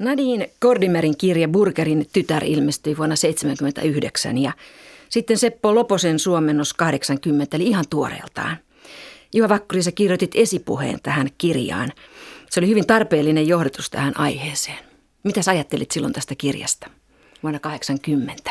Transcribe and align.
Nadine 0.00 0.50
Kordimerin 0.60 1.16
kirja 1.16 1.48
Burgerin 1.48 2.06
tytär 2.12 2.44
ilmestyi 2.44 2.96
vuonna 2.96 3.14
1979 3.16 4.38
ja 4.38 4.52
sitten 5.08 5.38
Seppo 5.38 5.74
Loposen 5.74 6.18
suomennos 6.18 6.74
80, 6.74 7.56
eli 7.56 7.66
ihan 7.66 7.84
tuoreeltaan. 7.90 8.56
Juha 9.34 9.48
Vakkuri, 9.48 9.82
sä 9.82 9.92
kirjoitit 9.92 10.30
esipuheen 10.34 10.98
tähän 11.02 11.28
kirjaan. 11.38 11.92
Se 12.50 12.60
oli 12.60 12.68
hyvin 12.68 12.86
tarpeellinen 12.86 13.48
johdatus 13.48 13.90
tähän 13.90 14.18
aiheeseen. 14.18 14.78
Mitä 15.24 15.42
sä 15.42 15.50
ajattelit 15.50 15.90
silloin 15.90 16.12
tästä 16.12 16.34
kirjasta 16.34 16.90
vuonna 17.42 17.58
80? 17.58 18.50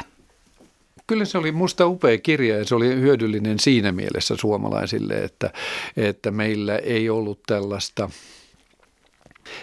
Kyllä 1.08 1.26
se 1.26 1.38
oli 1.38 1.52
musta 1.52 1.88
upea 1.88 2.18
kirja 2.18 2.58
ja 2.58 2.66
se 2.66 2.76
oli 2.76 2.88
hyödyllinen 2.88 3.60
siinä 3.60 3.92
mielessä 3.92 4.36
suomalaisille, 4.36 5.14
että, 5.14 5.54
että 5.98 6.32
meillä 6.32 6.78
ei 6.78 7.10
ollut 7.10 7.40
tällaista– 7.48 8.10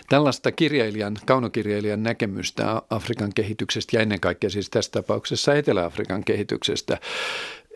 Tällaista 0.09 0.53
kirjailijan, 0.53 1.17
kaunokirjailijan 1.27 2.03
näkemystä 2.03 2.83
Afrikan 2.91 3.33
kehityksestä 3.35 3.97
ja 3.97 4.03
ennen 4.03 4.21
kaikkea 4.21 4.51
siis 4.51 4.71
tässä 4.71 4.93
tapauksessa 4.93 5.55
Etelä-Afrikan 5.55 6.25
kehityksestä 6.25 6.99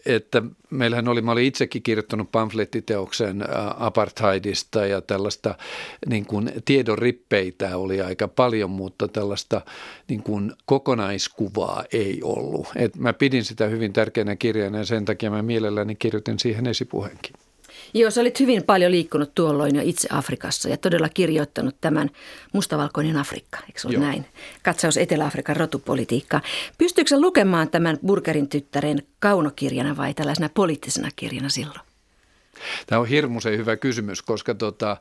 että 0.06 0.42
meillähän 0.70 1.08
oli, 1.08 1.22
mä 1.22 1.32
olin 1.32 1.44
itsekin 1.44 1.82
kirjoittanut 1.82 2.32
pamflettiteoksen 2.32 3.44
apartheidista 3.78 4.86
ja 4.86 5.00
tällaista 5.00 5.54
niin 6.06 6.26
kuin 6.26 6.52
tiedon 6.64 6.98
rippeitä 6.98 7.76
oli 7.76 8.00
aika 8.00 8.28
paljon, 8.28 8.70
mutta 8.70 9.08
tällaista 9.08 9.60
niin 10.08 10.22
kuin 10.22 10.52
kokonaiskuvaa 10.64 11.84
ei 11.92 12.20
ollut. 12.22 12.68
Et 12.76 12.96
mä 12.96 13.12
pidin 13.12 13.44
sitä 13.44 13.66
hyvin 13.66 13.92
tärkeänä 13.92 14.36
kirjana 14.36 14.78
ja 14.78 14.84
sen 14.84 15.04
takia 15.04 15.30
mä 15.30 15.42
mielelläni 15.42 15.94
kirjoitin 15.94 16.38
siihen 16.38 16.66
esipuheenkin. 16.66 17.34
Joo, 17.94 18.10
sä 18.10 18.20
olit 18.20 18.40
hyvin 18.40 18.62
paljon 18.62 18.92
liikkunut 18.92 19.34
tuolloin 19.34 19.76
jo 19.76 19.82
itse 19.84 20.08
Afrikassa 20.12 20.68
ja 20.68 20.76
todella 20.76 21.08
kirjoittanut 21.08 21.76
tämän 21.80 22.10
Mustavalkoinen 22.52 23.16
Afrikka, 23.16 23.58
eikö 23.66 23.80
ollut 23.84 24.00
näin? 24.00 24.26
Katsaus 24.62 24.96
Etelä-Afrikan 24.96 25.56
rotupolitiikkaa. 25.56 26.40
Pystyykö 26.78 27.20
lukemaan 27.20 27.70
tämän 27.70 27.98
Burgerin 28.06 28.48
tyttären 28.48 29.02
kaunokirjana 29.18 29.96
vai 29.96 30.14
tällaisena 30.14 30.48
poliittisena 30.54 31.08
kirjana 31.16 31.48
silloin? 31.48 31.80
Tämä 32.86 33.00
on 33.00 33.08
hirmuisen 33.08 33.58
hyvä 33.58 33.76
kysymys, 33.76 34.22
koska 34.22 34.54
tota, 34.54 34.96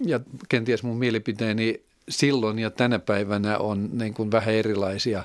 ja 0.00 0.20
kenties 0.48 0.82
mun 0.82 0.98
mielipiteeni 0.98 1.80
silloin 2.08 2.58
ja 2.58 2.70
tänä 2.70 2.98
päivänä 2.98 3.58
on 3.58 3.88
niin 3.92 4.14
kuin 4.14 4.30
vähän 4.30 4.54
erilaisia. 4.54 5.24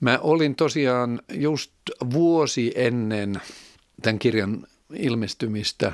Mä 0.00 0.18
olin 0.22 0.54
tosiaan 0.54 1.20
just 1.32 1.72
vuosi 2.12 2.72
ennen 2.74 3.40
tämän 4.02 4.18
kirjan 4.18 4.66
ilmestymistä. 4.96 5.92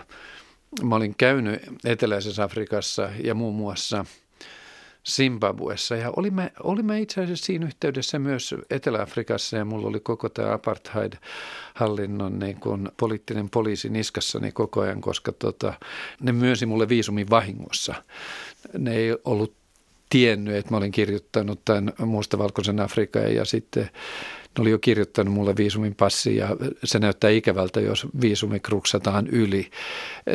Mä 0.83 0.96
olin 0.96 1.14
käynyt 1.19 1.62
Eteläisessä 1.84 2.44
Afrikassa 2.44 3.10
ja 3.24 3.34
muun 3.34 3.55
muassa 3.55 4.05
Zimbabwessa 5.08 5.96
ja 5.96 6.12
olimme, 6.16 6.52
olimme 6.62 7.00
itse 7.00 7.20
asiassa 7.22 7.46
siinä 7.46 7.66
yhteydessä 7.66 8.18
myös 8.18 8.55
Etelä-Afrikassa 8.70 9.56
ja 9.56 9.64
mulla 9.64 9.88
oli 9.88 10.00
koko 10.00 10.28
tämä 10.28 10.52
apartheid-hallinnon 10.52 12.38
niin 12.38 12.61
kuin 12.61 12.88
poliittinen 12.96 13.50
poliisi 13.50 13.88
niskassani 13.88 14.52
koko 14.52 14.80
ajan, 14.80 15.00
koska 15.00 15.33
tota, 15.33 15.74
ne 16.20 16.33
myönsi 16.33 16.66
mulle 16.66 16.88
viisumin 16.88 17.30
vahingossa. 17.30 17.94
Ne 18.78 18.94
ei 18.96 19.16
ollut 19.24 19.55
tiennyt, 20.11 20.55
että 20.55 20.70
mä 20.70 20.77
olin 20.77 20.92
kirjoittanut 20.92 21.61
tämän 21.64 21.92
mustavalkoisen 21.98 22.80
Afrikan 22.80 23.34
ja 23.34 23.44
sitten 23.44 23.91
ne 24.59 24.62
oli 24.62 24.70
jo 24.70 24.79
kirjoittanut 24.79 25.34
mulle 25.34 25.56
viisumin 25.56 25.95
passi 25.95 26.37
ja 26.37 26.56
se 26.84 26.98
näyttää 26.98 27.31
ikävältä, 27.31 27.81
jos 27.81 28.06
viisumi 28.20 28.61
kruksataan 28.61 29.27
yli, 29.27 29.70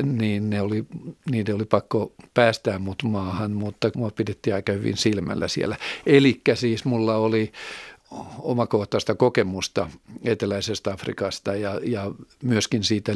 niin 0.03 0.49
ne 0.49 0.61
oli, 0.61 0.85
niiden 1.31 1.55
oli 1.55 1.66
pakko 1.66 2.13
päästää 2.33 2.80
mut 2.80 3.03
maahan, 3.03 3.52
mutta 3.52 3.91
mua 3.95 4.11
pidettiin 4.11 4.53
aika 4.53 4.72
hyvin 4.72 4.97
silmällä 4.97 5.47
siellä. 5.47 5.77
Eli 6.05 6.41
siis 6.53 6.85
mulla 6.85 7.16
oli 7.16 7.52
omakohtaista 8.39 9.16
kokemusta 9.16 9.89
eteläisestä 10.23 10.94
Afrikasta 10.94 11.55
ja, 11.55 11.79
ja 11.83 12.11
myöskin 12.44 12.83
siitä 12.83 13.11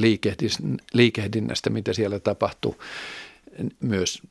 liikehdinnästä, 0.94 1.70
mitä 1.70 1.94
siellä 1.94 2.20
tapahtui 2.20 2.76
myös 3.80 4.22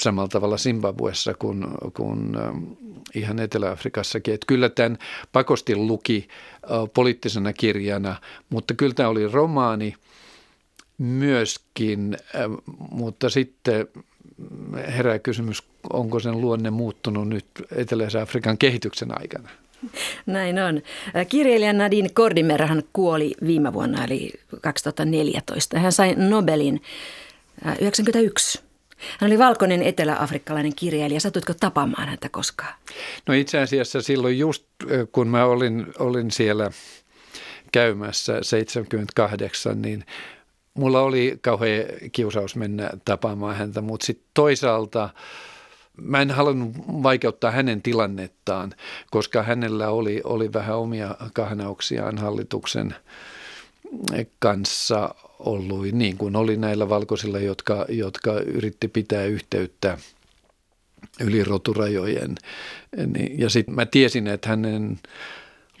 samalla 0.00 0.28
tavalla 0.28 0.56
Zimbabwessa 0.56 1.34
kuin, 1.34 1.64
kuin 1.94 2.36
ähm, 2.38 2.64
ihan 3.14 3.38
Etelä-Afrikassakin. 3.38 4.34
Että 4.34 4.46
kyllä 4.46 4.68
tämän 4.68 4.98
pakosti 5.32 5.76
luki 5.76 6.28
äh, 6.28 6.70
poliittisena 6.94 7.52
kirjana, 7.52 8.16
mutta 8.50 8.74
kyllä 8.74 8.94
tämä 8.94 9.08
oli 9.08 9.28
romaani 9.28 9.94
myöskin, 10.98 12.16
äh, 12.34 12.42
mutta 12.90 13.30
sitten 13.30 13.88
herää 14.96 15.18
kysymys, 15.18 15.62
onko 15.92 16.20
sen 16.20 16.40
luonne 16.40 16.70
muuttunut 16.70 17.28
nyt 17.28 17.46
Etelä-Afrikan 17.76 18.58
kehityksen 18.58 19.20
aikana? 19.20 19.48
Näin 20.26 20.58
on. 20.58 20.82
Äh, 21.16 21.26
kirjailija 21.26 21.72
Nadine 21.72 22.08
Kordimer 22.08 22.66
hän 22.66 22.82
kuoli 22.92 23.34
viime 23.46 23.72
vuonna, 23.72 24.04
eli 24.04 24.32
2014. 24.60 25.78
Hän 25.78 25.92
sai 25.92 26.14
Nobelin 26.14 26.82
91 27.80 28.62
hän 29.18 29.30
oli 29.30 29.38
valkoinen 29.38 29.82
etelä-afrikkalainen 29.82 30.74
kirjailija. 30.76 31.20
Satutko 31.20 31.54
tapaamaan 31.60 32.08
häntä 32.08 32.28
koskaan? 32.28 32.74
No 33.26 33.34
itse 33.34 33.58
asiassa 33.58 34.02
silloin 34.02 34.38
just 34.38 34.64
kun 35.12 35.28
mä 35.28 35.44
olin, 35.44 35.86
olin 35.98 36.30
siellä 36.30 36.70
käymässä 37.72 38.38
78, 38.42 39.82
niin 39.82 40.04
mulla 40.74 41.00
oli 41.00 41.38
kauhean 41.40 41.84
kiusaus 42.12 42.56
mennä 42.56 42.90
tapaamaan 43.04 43.56
häntä, 43.56 43.80
mutta 43.80 44.06
sitten 44.06 44.26
toisaalta 44.34 45.10
mä 45.96 46.22
en 46.22 46.30
halunnut 46.30 46.72
vaikeuttaa 47.02 47.50
hänen 47.50 47.82
tilannettaan, 47.82 48.74
koska 49.10 49.42
hänellä 49.42 49.88
oli, 49.88 50.20
oli 50.24 50.52
vähän 50.52 50.76
omia 50.76 51.14
kahnauksiaan 51.32 52.18
hallituksen 52.18 52.94
kanssa 54.38 55.14
ollut, 55.44 55.92
niin 55.92 56.16
kuin 56.16 56.36
oli 56.36 56.56
näillä 56.56 56.88
valkoisilla, 56.88 57.38
jotka, 57.38 57.86
jotka 57.88 58.40
yritti 58.40 58.88
pitää 58.88 59.24
yhteyttä 59.24 59.98
yli 61.20 61.44
roturajojen. 61.44 62.34
Ja 63.38 63.50
sitten 63.50 63.74
mä 63.74 63.86
tiesin, 63.86 64.26
että 64.26 64.48
hänen 64.48 64.98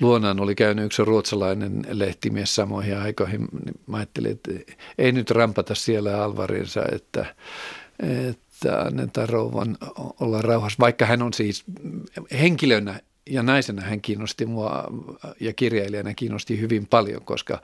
luonaan 0.00 0.40
oli 0.40 0.54
käynyt 0.54 0.84
yksi 0.84 1.04
ruotsalainen 1.04 1.82
lehtimies 1.90 2.54
samoihin 2.54 2.98
aikoihin. 2.98 3.40
Niin 3.40 3.80
mä 3.86 3.96
ajattelin, 3.96 4.32
että 4.32 4.50
ei 4.98 5.12
nyt 5.12 5.30
rampata 5.30 5.74
siellä 5.74 6.24
Alvarinsa, 6.24 6.82
että, 6.92 7.34
että 8.30 8.80
annetaan 8.80 9.28
rouvan 9.28 9.78
olla 10.20 10.42
rauhassa, 10.42 10.76
vaikka 10.80 11.06
hän 11.06 11.22
on 11.22 11.32
siis 11.32 11.64
henkilönä 12.40 13.00
ja 13.30 13.42
naisena 13.42 13.82
hän 13.82 14.00
kiinnosti 14.00 14.46
mua 14.46 14.84
ja 15.40 15.52
kirjailijana 15.52 16.14
kiinnosti 16.14 16.60
hyvin 16.60 16.86
paljon, 16.86 17.24
koska 17.24 17.62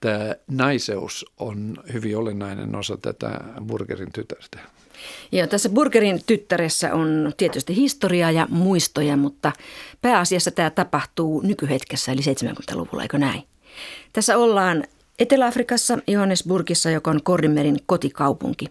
tämä 0.00 0.34
naiseus 0.50 1.26
on 1.38 1.76
hyvin 1.92 2.16
olennainen 2.16 2.76
osa 2.76 2.96
tätä 2.96 3.40
Burgerin 3.66 4.12
tytärtä. 4.12 4.58
Joo, 5.32 5.46
tässä 5.46 5.68
Burgerin 5.68 6.20
tyttäressä 6.26 6.94
on 6.94 7.32
tietysti 7.36 7.76
historiaa 7.76 8.30
ja 8.30 8.46
muistoja, 8.50 9.16
mutta 9.16 9.52
pääasiassa 10.02 10.50
tämä 10.50 10.70
tapahtuu 10.70 11.40
nykyhetkessä, 11.40 12.12
eli 12.12 12.20
70-luvulla, 12.20 13.02
eikö 13.02 13.18
näin? 13.18 13.42
Tässä 14.12 14.38
ollaan 14.38 14.84
Etelä-Afrikassa, 15.18 15.98
Johannesburgissa, 16.06 16.90
joka 16.90 17.10
on 17.10 17.22
Kordimerin 17.22 17.76
kotikaupunki. 17.86 18.66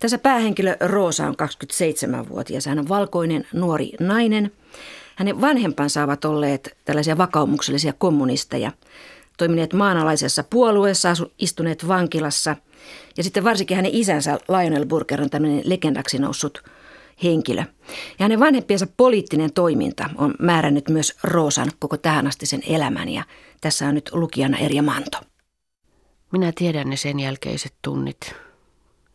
Tässä 0.00 0.18
päähenkilö 0.18 0.76
Roosa 0.80 1.26
on 1.26 1.34
27-vuotias. 1.34 2.66
Hän 2.66 2.78
on 2.78 2.88
valkoinen 2.88 3.46
nuori 3.52 3.92
nainen. 4.00 4.52
Hänen 5.16 5.40
vanhempansa 5.40 6.04
ovat 6.04 6.24
olleet 6.24 6.76
tällaisia 6.84 7.18
vakaumuksellisia 7.18 7.92
kommunisteja– 7.92 8.72
toimineet 9.38 9.72
maanalaisessa 9.72 10.44
puolueessa, 10.50 11.12
istuneet 11.38 11.88
vankilassa. 11.88 12.56
Ja 13.16 13.24
sitten 13.24 13.44
varsinkin 13.44 13.76
hänen 13.76 13.94
isänsä 13.94 14.38
Lionel 14.48 14.86
Burger 14.86 15.22
on 15.22 15.30
tämmöinen 15.30 15.62
legendaksi 15.64 16.18
noussut 16.18 16.62
henkilö. 17.22 17.60
Ja 17.90 18.24
hänen 18.24 18.40
vanhempiensa 18.40 18.86
poliittinen 18.96 19.52
toiminta 19.52 20.10
on 20.16 20.34
määrännyt 20.38 20.88
myös 20.88 21.16
Roosan 21.22 21.70
koko 21.78 21.96
tähän 21.96 22.26
asti 22.26 22.46
sen 22.46 22.62
elämän. 22.66 23.08
Ja 23.08 23.24
tässä 23.60 23.88
on 23.88 23.94
nyt 23.94 24.10
lukijana 24.12 24.58
Erja 24.58 24.82
Manto. 24.82 25.18
Minä 26.32 26.52
tiedän 26.54 26.90
ne 26.90 26.96
sen 26.96 27.20
jälkeiset 27.20 27.74
tunnit, 27.82 28.34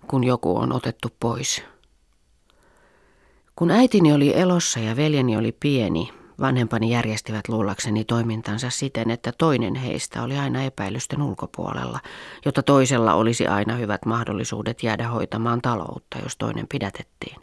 kun 0.08 0.24
joku 0.24 0.58
on 0.58 0.74
otettu 0.74 1.08
pois. 1.20 1.64
Kun 3.56 3.72
äitini 3.72 4.14
oli 4.14 4.36
elossa 4.36 4.80
ja 4.80 4.96
veljeni 4.96 5.38
oli 5.38 5.52
pieni, 5.52 6.10
Vanhempani 6.40 6.90
järjestivät 6.90 7.48
luullakseni 7.50 8.06
toimintansa 8.06 8.70
siten, 8.70 9.12
että 9.12 9.32
toinen 9.38 9.76
heistä 9.76 10.24
oli 10.24 10.38
aina 10.38 10.64
epäilysten 10.64 11.22
ulkopuolella, 11.22 12.00
jotta 12.46 12.64
toisella 12.64 13.14
olisi 13.14 13.48
aina 13.48 13.76
hyvät 13.76 14.06
mahdollisuudet 14.06 14.84
jäädä 14.84 15.08
hoitamaan 15.08 15.62
taloutta, 15.62 16.18
jos 16.24 16.38
toinen 16.38 16.68
pidätettiin. 16.68 17.38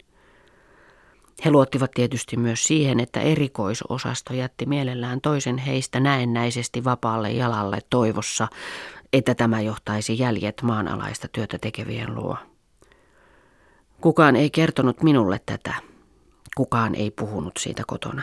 He 1.45 1.51
luottivat 1.51 1.91
tietysti 1.91 2.37
myös 2.37 2.63
siihen, 2.63 2.99
että 2.99 3.19
erikoisosasto 3.19 4.33
jätti 4.33 4.65
mielellään 4.65 5.21
toisen 5.21 5.57
heistä 5.57 5.99
näennäisesti 5.99 6.83
vapaalle 6.83 7.31
jalalle 7.31 7.79
toivossa, 7.89 8.47
että 9.13 9.35
tämä 9.35 9.61
johtaisi 9.61 10.19
jäljet 10.19 10.61
maanalaista 10.61 11.27
työtä 11.27 11.57
tekevien 11.57 12.15
luo. 12.15 12.37
Kukaan 14.01 14.35
ei 14.35 14.49
kertonut 14.49 15.03
minulle 15.03 15.41
tätä, 15.45 15.73
Kukaan 16.55 16.95
ei 16.95 17.11
puhunut 17.11 17.53
siitä 17.59 17.83
kotona. 17.87 18.21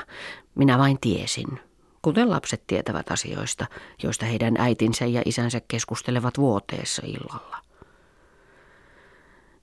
Minä 0.55 0.79
vain 0.79 0.99
tiesin, 1.01 1.61
kuten 2.03 2.31
lapset 2.31 2.67
tietävät 2.67 3.11
asioista, 3.11 3.67
joista 4.03 4.27
heidän 4.27 4.57
äitinsä 4.59 5.07
ja 5.07 5.23
isänsä 5.25 5.61
keskustelevat 5.69 6.39
vuoteessa 6.39 7.03
illalla. 7.07 7.57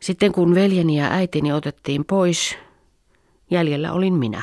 Sitten 0.02 0.32
kun 0.32 0.56
veljeni 0.56 0.98
ja 0.98 1.08
äitini 1.12 1.54
otettiin 1.54 2.06
pois, 2.06 2.58
jäljellä 3.52 3.94
olin 3.94 4.14
minä. 4.14 4.42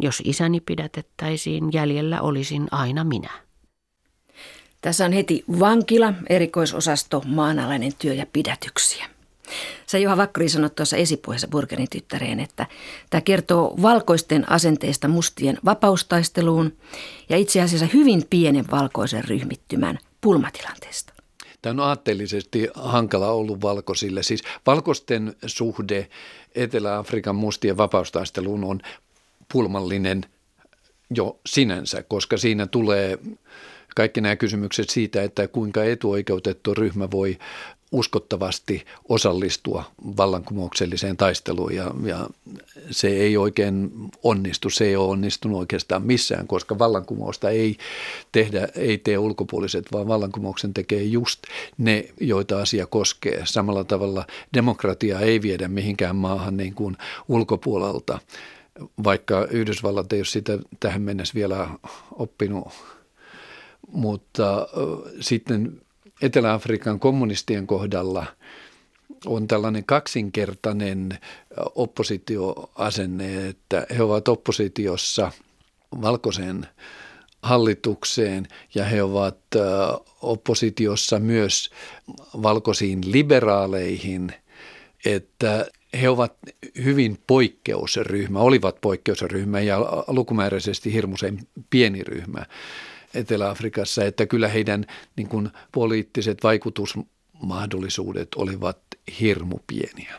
Jos 0.00 0.22
isäni 0.24 0.60
pidätettäisiin, 0.60 1.64
jäljellä 1.72 2.20
olisin 2.20 2.68
aina 2.70 3.04
minä. 3.04 3.30
Tässä 4.80 5.04
on 5.04 5.12
heti 5.12 5.44
vankila, 5.58 6.14
erikoisosasto, 6.28 7.22
maanalainen 7.26 7.92
työ 7.98 8.14
ja 8.14 8.26
pidätyksiä. 8.32 9.19
Sä 9.86 9.98
Juha 9.98 10.16
Vakkari 10.16 10.48
sanoi 10.48 10.70
tuossa 10.70 10.96
esipuheessa 10.96 11.48
Burgerin 11.48 11.90
tyttäreen, 11.90 12.40
että 12.40 12.66
tämä 13.10 13.20
kertoo 13.20 13.74
valkoisten 13.82 14.50
asenteista 14.52 15.08
mustien 15.08 15.58
vapaustaisteluun 15.64 16.72
ja 17.28 17.36
itse 17.36 17.60
asiassa 17.60 17.86
hyvin 17.94 18.26
pienen 18.30 18.64
valkoisen 18.70 19.24
ryhmittymän 19.24 19.98
pulmatilanteesta. 20.20 21.12
Tämä 21.62 21.82
on 21.82 21.88
aatteellisesti 21.88 22.68
hankala 22.74 23.28
ollut 23.28 23.62
valkoisille. 23.62 24.22
Siis 24.22 24.42
valkoisten 24.66 25.34
suhde 25.46 26.08
Etelä-Afrikan 26.54 27.36
mustien 27.36 27.76
vapaustaisteluun 27.76 28.64
on 28.64 28.80
pulmallinen 29.52 30.24
jo 31.14 31.40
sinänsä, 31.46 32.02
koska 32.02 32.36
siinä 32.36 32.66
tulee 32.66 33.18
kaikki 33.96 34.20
nämä 34.20 34.36
kysymykset 34.36 34.90
siitä, 34.90 35.22
että 35.22 35.48
kuinka 35.48 35.84
etuoikeutettu 35.84 36.74
ryhmä 36.74 37.10
voi 37.10 37.38
uskottavasti 37.92 38.84
osallistua 39.08 39.84
vallankumoukselliseen 40.16 41.16
taisteluun 41.16 41.74
ja, 41.74 41.90
ja 42.04 42.28
se 42.90 43.08
ei 43.08 43.36
oikein 43.36 43.90
onnistu, 44.22 44.70
se 44.70 44.84
ei 44.84 44.96
ole 44.96 45.08
onnistunut 45.08 45.58
oikeastaan 45.58 46.02
missään, 46.02 46.46
koska 46.46 46.78
vallankumousta 46.78 47.50
ei 47.50 47.76
tehdä, 48.32 48.68
ei 48.74 48.98
tee 48.98 49.18
ulkopuoliset, 49.18 49.86
vaan 49.92 50.08
vallankumouksen 50.08 50.74
tekee 50.74 51.02
just 51.02 51.42
ne, 51.78 52.04
joita 52.20 52.60
asia 52.60 52.86
koskee. 52.86 53.42
Samalla 53.44 53.84
tavalla 53.84 54.26
demokratia 54.54 55.20
ei 55.20 55.42
viedä 55.42 55.68
mihinkään 55.68 56.16
maahan 56.16 56.56
niin 56.56 56.74
kuin 56.74 56.96
ulkopuolelta, 57.28 58.18
vaikka 59.04 59.46
Yhdysvallat 59.50 60.12
ei 60.12 60.18
ole 60.18 60.24
sitä 60.24 60.58
tähän 60.80 61.02
mennessä 61.02 61.34
vielä 61.34 61.68
oppinut, 62.12 62.68
mutta 63.92 64.68
sitten 65.20 65.80
Etelä-Afrikan 66.22 67.00
kommunistien 67.00 67.66
kohdalla 67.66 68.26
on 69.26 69.48
tällainen 69.48 69.84
kaksinkertainen 69.84 71.18
oppositioasenne, 71.74 73.48
että 73.48 73.86
he 73.96 74.02
ovat 74.02 74.28
oppositiossa 74.28 75.32
valkoisen 76.02 76.66
hallitukseen 77.42 78.48
ja 78.74 78.84
he 78.84 79.02
ovat 79.02 79.38
oppositiossa 80.22 81.18
myös 81.18 81.70
valkoisiin 82.42 83.12
liberaaleihin, 83.12 84.32
että 85.04 85.66
he 86.00 86.08
ovat 86.08 86.34
hyvin 86.84 87.18
poikkeusryhmä, 87.26 88.38
olivat 88.38 88.80
poikkeusryhmä 88.80 89.60
ja 89.60 89.78
lukumääräisesti 90.06 90.92
hirmuisen 90.92 91.38
pieni 91.70 92.04
ryhmä. 92.04 92.46
Etelä-Afrikassa, 93.14 94.04
että 94.04 94.26
kyllä 94.26 94.48
heidän 94.48 94.86
niin 95.16 95.28
kuin, 95.28 95.50
poliittiset 95.72 96.38
vaikutusmahdollisuudet 96.42 98.28
olivat 98.36 98.78
hirmu 99.20 99.58
pieniä. 99.66 100.14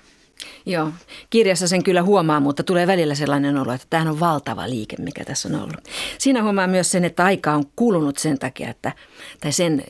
Joo, 0.65 0.91
kirjassa 1.29 1.67
sen 1.67 1.83
kyllä 1.83 2.03
huomaa, 2.03 2.39
mutta 2.39 2.63
tulee 2.63 2.88
välillä 2.88 3.15
sellainen 3.15 3.57
olo, 3.57 3.73
että 3.73 3.88
tämähän 3.89 4.13
on 4.13 4.19
valtava 4.19 4.69
liike, 4.69 4.95
mikä 4.99 5.25
tässä 5.25 5.49
on 5.49 5.55
ollut. 5.55 5.88
Siinä 6.17 6.43
huomaa 6.43 6.67
myös 6.67 6.91
sen, 6.91 7.05
että 7.05 7.25
aika 7.25 7.53
on 7.53 7.63
kulunut 7.75 8.17
sen 8.17 8.39
takia, 8.39 8.69
että, 8.69 8.91
tai 9.41 9.51
sen 9.51 9.83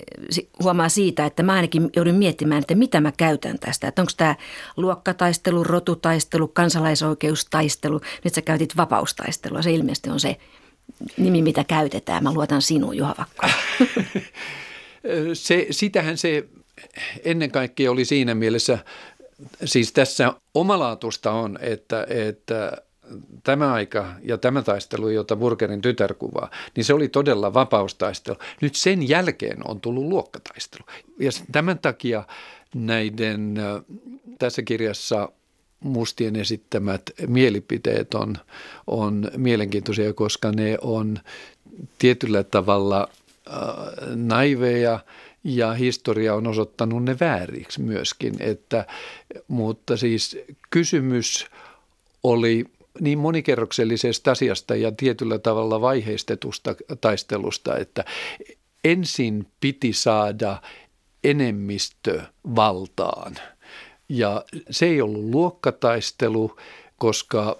huomaa 0.63 0.89
siitä, 0.89 1.25
että 1.25 1.43
mä 1.43 1.53
ainakin 1.53 1.89
joudun 1.95 2.15
miettimään, 2.15 2.61
että 2.61 2.75
mitä 2.75 3.01
mä 3.01 3.11
käytän 3.17 3.59
tästä. 3.59 3.87
Että 3.87 4.01
onko 4.01 4.11
tämä 4.17 4.35
luokkataistelu, 4.77 5.63
rotutaistelu, 5.63 6.47
kansalaisoikeustaistelu, 6.47 8.01
nyt 8.23 8.33
sä 8.33 8.41
käytit 8.41 8.77
vapaustaistelua, 8.77 9.61
se 9.61 9.71
ilmeisesti 9.71 10.09
on 10.09 10.19
se, 10.19 10.37
nimi, 11.17 11.41
mitä 11.41 11.63
käytetään. 11.63 12.23
Mä 12.23 12.33
luotan 12.33 12.61
sinuun, 12.61 12.97
Juha 12.97 13.15
Vakko. 13.17 13.47
se, 15.33 15.67
sitähän 15.71 16.17
se 16.17 16.47
ennen 17.23 17.51
kaikkea 17.51 17.91
oli 17.91 18.05
siinä 18.05 18.35
mielessä, 18.35 18.79
siis 19.65 19.91
tässä 19.91 20.33
omalaatusta 20.53 21.31
on, 21.31 21.59
että, 21.61 22.07
että 22.09 22.77
tämä 23.43 23.73
aika 23.73 24.13
ja 24.23 24.37
tämä 24.37 24.61
taistelu, 24.61 25.09
jota 25.09 25.35
Burgerin 25.35 25.81
tytär 25.81 26.13
kuvaa, 26.13 26.49
niin 26.75 26.83
se 26.83 26.93
oli 26.93 27.07
todella 27.07 27.53
vapaustaistelu. 27.53 28.37
Nyt 28.61 28.75
sen 28.75 29.09
jälkeen 29.09 29.67
on 29.67 29.81
tullut 29.81 30.03
luokkataistelu. 30.03 30.83
Ja 31.19 31.31
tämän 31.51 31.79
takia 31.79 32.23
näiden 32.75 33.59
tässä 34.39 34.61
kirjassa 34.61 35.29
mustien 35.81 36.35
esittämät 36.35 37.01
mielipiteet 37.27 38.13
on, 38.13 38.37
on 38.87 39.31
mielenkiintoisia, 39.37 40.13
koska 40.13 40.51
ne 40.51 40.77
on 40.81 41.19
tietyllä 41.97 42.43
tavalla 42.43 43.09
äh, 43.47 43.55
naiveja 44.15 44.99
ja 45.43 45.73
historia 45.73 46.35
on 46.35 46.47
osoittanut 46.47 47.03
ne 47.03 47.17
vääriksi 47.19 47.81
myöskin. 47.81 48.35
Että, 48.39 48.85
mutta 49.47 49.97
siis 49.97 50.37
kysymys 50.69 51.45
oli 52.23 52.65
niin 52.99 53.19
monikerroksellisesta 53.19 54.31
asiasta 54.31 54.75
ja 54.75 54.91
tietyllä 54.91 55.39
tavalla 55.39 55.81
vaiheistetusta 55.81 56.75
taistelusta, 57.01 57.77
että 57.77 58.05
ensin 58.83 59.47
piti 59.59 59.93
saada 59.93 60.61
enemmistö 61.23 62.21
valtaan– 62.55 63.35
ja 64.11 64.45
se 64.69 64.85
ei 64.85 65.01
ollut 65.01 65.23
luokkataistelu, 65.23 66.57
koska 66.97 67.57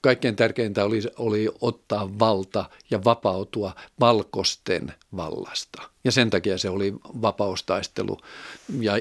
kaikkein 0.00 0.36
tärkeintä 0.36 0.84
oli, 0.84 1.00
oli 1.16 1.48
ottaa 1.60 2.18
valta 2.18 2.64
ja 2.90 3.04
vapautua 3.04 3.74
valkosten 4.00 4.94
vallasta. 5.16 5.82
Ja 6.04 6.12
sen 6.12 6.30
takia 6.30 6.58
se 6.58 6.70
oli 6.70 6.94
vapaustaistelu. 7.22 8.18
Ja 8.80 8.98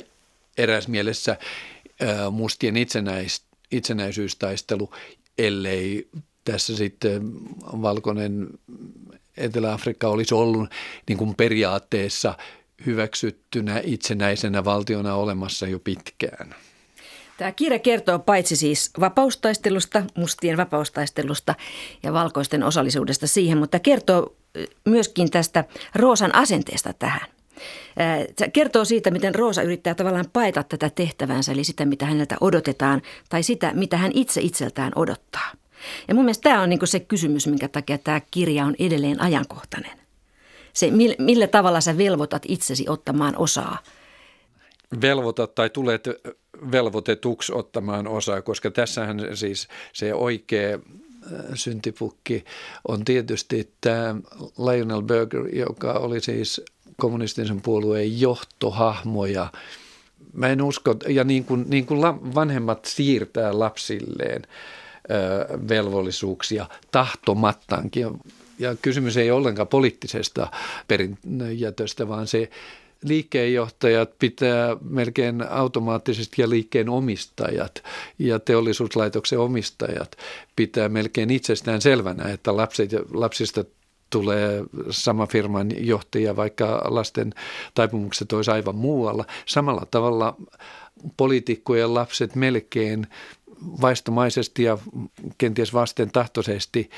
eräs 0.57 0.87
mielessä 0.87 1.37
mustien 2.31 2.77
itsenäis, 2.77 3.41
itsenäisyystaistelu, 3.71 4.89
ellei 5.37 6.09
tässä 6.43 6.75
sitten 6.75 7.31
valkoinen 7.63 8.47
Etelä-Afrikka 9.37 10.07
olisi 10.07 10.33
ollut 10.33 10.69
niin 11.07 11.17
kuin 11.17 11.35
periaatteessa 11.35 12.37
hyväksyttynä 12.85 13.81
itsenäisenä 13.83 14.65
valtiona 14.65 15.15
olemassa 15.15 15.67
jo 15.67 15.79
pitkään. 15.79 16.55
Tämä 17.41 17.51
kirja 17.51 17.79
kertoo 17.79 18.19
paitsi 18.19 18.55
siis 18.55 18.91
vapaustaistelusta, 18.99 20.03
mustien 20.17 20.57
vapaustaistelusta 20.57 21.55
ja 22.03 22.13
valkoisten 22.13 22.63
osallisuudesta 22.63 23.27
siihen, 23.27 23.57
mutta 23.57 23.79
kertoo 23.79 24.35
myöskin 24.85 25.31
tästä 25.31 25.63
Roosan 25.95 26.35
asenteesta 26.35 26.93
tähän. 26.93 27.27
Se 28.37 28.49
kertoo 28.49 28.85
siitä, 28.85 29.11
miten 29.11 29.35
Roosa 29.35 29.61
yrittää 29.61 29.95
tavallaan 29.95 30.25
paeta 30.33 30.63
tätä 30.63 30.89
tehtävänsä, 30.89 31.51
eli 31.51 31.63
sitä, 31.63 31.85
mitä 31.85 32.05
häneltä 32.05 32.37
odotetaan, 32.41 33.01
tai 33.29 33.43
sitä, 33.43 33.71
mitä 33.73 33.97
hän 33.97 34.11
itse 34.13 34.41
itseltään 34.41 34.91
odottaa. 34.95 35.51
Ja 36.07 36.15
mun 36.15 36.25
mielestä 36.25 36.43
tämä 36.43 36.61
on 36.61 36.69
niin 36.69 36.87
se 36.87 36.99
kysymys, 36.99 37.47
minkä 37.47 37.67
takia 37.67 37.97
tämä 37.97 38.21
kirja 38.31 38.65
on 38.65 38.75
edelleen 38.79 39.21
ajankohtainen. 39.21 39.97
Se, 40.73 40.91
millä 41.19 41.47
tavalla 41.47 41.81
sä 41.81 41.97
velvoitat 41.97 42.43
itsesi 42.47 42.85
ottamaan 42.89 43.37
osaa 43.37 43.77
velvoitat 45.01 45.55
tai 45.55 45.69
tulet 45.69 46.07
velvoitetuksi 46.71 47.53
ottamaan 47.53 48.07
osaa, 48.07 48.41
koska 48.41 48.71
tässähän 48.71 49.19
siis 49.33 49.67
se 49.93 50.13
oikea 50.13 50.75
äh, 50.75 51.39
syntipukki 51.53 52.45
on 52.87 53.05
tietysti 53.05 53.69
tämä 53.81 54.15
Lionel 54.57 55.01
Berger, 55.01 55.55
joka 55.55 55.93
oli 55.93 56.19
siis 56.19 56.61
kommunistisen 56.97 57.61
puolueen 57.61 58.21
johtohahmo 58.21 59.25
ja 59.25 59.47
mä 60.33 60.47
en 60.47 60.61
usko, 60.61 60.95
ja 61.07 61.23
niin 61.23 61.45
kuin, 61.45 61.65
niin 61.67 61.85
kuin 61.85 62.01
vanhemmat 62.35 62.85
siirtää 62.85 63.59
lapsilleen 63.59 64.41
ö, 64.41 65.59
velvollisuuksia 65.67 66.65
tahtomattaankin. 66.91 68.07
Ja 68.59 68.75
kysymys 68.81 69.17
ei 69.17 69.31
ollenkaan 69.31 69.67
poliittisesta 69.67 70.51
perinnöjätöstä, 70.87 72.07
vaan 72.07 72.27
se 72.27 72.49
liikkeenjohtajat 73.03 74.19
pitää 74.19 74.77
melkein 74.81 75.49
automaattisesti 75.49 76.41
ja 76.41 76.49
liikkeen 76.49 76.89
omistajat 76.89 77.83
ja 78.19 78.39
teollisuuslaitoksen 78.39 79.39
omistajat 79.39 80.17
pitää 80.55 80.89
melkein 80.89 81.29
itsestään 81.29 81.81
selvänä, 81.81 82.29
että 82.29 82.57
lapset, 82.57 82.91
lapsista 83.13 83.65
tulee 84.09 84.63
sama 84.89 85.27
firman 85.27 85.85
johtaja, 85.87 86.35
vaikka 86.35 86.81
lasten 86.85 87.33
taipumukset 87.73 88.33
olisi 88.33 88.51
aivan 88.51 88.75
muualla. 88.75 89.25
Samalla 89.45 89.87
tavalla 89.91 90.37
poliitikkojen 91.17 91.93
lapset 91.93 92.35
melkein 92.35 93.07
vaistomaisesti 93.81 94.63
ja 94.63 94.77
kenties 95.37 95.73
vasten 95.73 96.11
tahtoisesti 96.11 96.89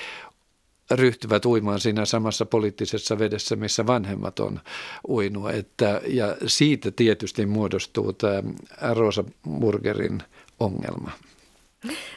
ryhtyvät 0.92 1.46
uimaan 1.46 1.80
siinä 1.80 2.06
samassa 2.06 2.46
poliittisessa 2.46 3.20
vedessä, 3.20 3.56
missä 3.56 3.88
vanhemmat 3.88 4.40
on 4.40 4.60
uinut. 5.10 5.50
Että, 5.50 6.02
ja 6.08 6.36
siitä 6.48 6.92
tietysti 6.92 7.46
muodostuu 7.46 8.13
tämä 8.13 8.44
Rosa 8.94 9.24
Burgerin 9.60 10.24
ongelma. 10.60 11.12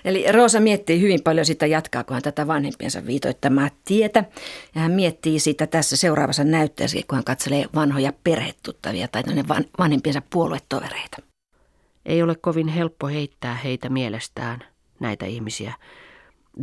Eli 0.05 0.33
Roosa 0.33 0.61
miettii 0.61 1.01
hyvin 1.01 1.23
paljon 1.23 1.47
sitä, 1.47 1.67
jatkaako 1.67 2.15
hän 2.15 2.23
tätä 2.23 2.47
vanhempiensa 2.47 3.07
viitoittamaa 3.07 3.71
tietä. 3.85 4.25
Ja 4.75 4.81
hän 4.81 4.93
miettii 4.93 5.41
sitä 5.41 5.67
tässä 5.67 5.97
seuraavassa 5.97 6.45
näytteessä, 6.45 6.99
kun 7.09 7.17
hän 7.17 7.25
katselee 7.25 7.65
vanhoja 7.75 8.13
perhetuttavia 8.25 9.09
tai 9.09 9.23
vanhempiensa 9.79 10.23
puoluetovereita. 10.31 11.17
Ei 12.07 12.23
ole 12.23 12.35
kovin 12.35 12.69
helppo 12.69 13.07
heittää 13.07 13.55
heitä 13.55 13.89
mielestään, 13.89 14.65
näitä 15.01 15.27
ihmisiä, 15.27 15.75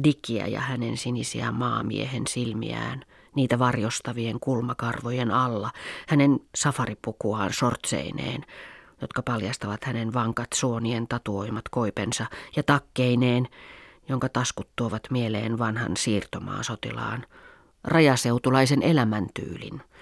Dikkiä 0.03 0.47
ja 0.47 0.59
hänen 0.59 0.97
sinisiä 0.97 1.51
maamiehen 1.51 2.27
silmiään, 2.27 3.05
niitä 3.35 3.59
varjostavien 3.59 4.39
kulmakarvojen 4.39 5.31
alla, 5.31 5.71
hänen 6.07 6.39
safaripukuaan 6.55 7.53
sortseineen, 7.53 8.45
jotka 9.01 9.21
paljastavat 9.21 9.83
hänen 9.83 10.13
vankat 10.13 10.47
suonien 10.53 11.07
tatuoimat 11.07 11.69
koipensa 11.71 12.25
ja 12.55 12.63
takkeineen, 12.63 13.47
jonka 14.09 14.29
taskut 14.29 14.69
tuovat 14.75 15.03
mieleen 15.09 15.59
vanhan 15.59 15.97
siirtomaasotilaan, 15.97 17.25
rajaseutulaisen 17.83 18.81
elämäntyylin– 18.81 19.81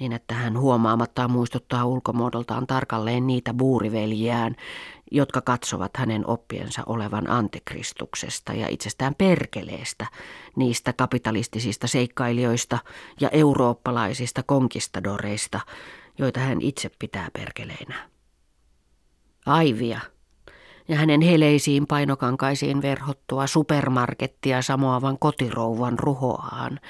niin 0.00 0.12
että 0.12 0.34
hän 0.34 0.58
huomaamattaan 0.58 1.30
muistuttaa 1.30 1.84
ulkomuodoltaan 1.84 2.66
tarkalleen 2.66 3.26
niitä 3.26 3.54
buuriveljiään, 3.54 4.56
jotka 5.10 5.40
katsovat 5.40 5.96
hänen 5.96 6.26
oppiensa 6.26 6.82
olevan 6.86 7.30
antikristuksesta 7.30 8.52
ja 8.52 8.68
itsestään 8.68 9.14
perkeleestä, 9.14 10.06
niistä 10.56 10.92
kapitalistisista 10.92 11.86
seikkailijoista 11.86 12.78
ja 13.20 13.28
eurooppalaisista 13.28 14.42
konkistadoreista, 14.42 15.60
joita 16.18 16.40
hän 16.40 16.60
itse 16.60 16.90
pitää 16.98 17.28
perkeleinä. 17.32 18.10
Aivia– 19.46 20.00
ja 20.88 20.96
hänen 20.96 21.20
heleisiin 21.20 21.86
painokankaisiin 21.86 22.82
verhottua 22.82 23.46
supermarkettia 23.46 24.62
samoavan 24.62 25.18
kotirouvan 25.18 25.98
ruhoaan, 25.98 26.80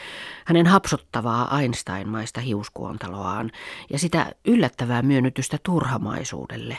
hänen 0.44 0.66
hapsottavaa 0.66 1.60
Einstein-maista 1.60 2.40
hiuskuontaloaan 2.40 3.50
ja 3.90 3.98
sitä 3.98 4.32
yllättävää 4.44 5.02
myönnytystä 5.02 5.58
turhamaisuudelle, 5.62 6.78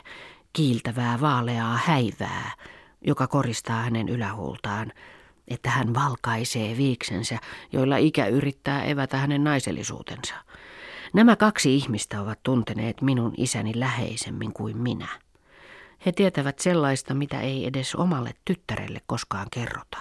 kiiltävää 0.56 1.22
vaaleaa 1.22 1.80
häivää, 1.86 2.52
joka 3.02 3.28
koristaa 3.28 3.82
hänen 3.82 4.10
ylähuultaan, 4.10 4.92
että 5.48 5.70
hän 5.70 5.94
valkaisee 5.94 6.78
viiksensä, 6.78 7.40
joilla 7.72 7.98
ikä 7.98 8.28
yrittää 8.28 8.84
evätä 8.84 9.18
hänen 9.18 9.44
naisellisuutensa. 9.44 10.36
Nämä 11.14 11.36
kaksi 11.36 11.76
ihmistä 11.76 12.22
ovat 12.22 12.44
tunteneet 12.44 13.02
minun 13.02 13.34
isäni 13.38 13.72
läheisemmin 13.76 14.54
kuin 14.54 14.78
minä. 14.78 15.08
He 16.06 16.12
tietävät 16.12 16.60
sellaista, 16.60 17.14
mitä 17.14 17.42
ei 17.42 17.66
edes 17.66 17.96
omalle 17.96 18.32
tyttärelle 18.46 19.02
koskaan 19.08 19.48
kerrota. 19.52 19.98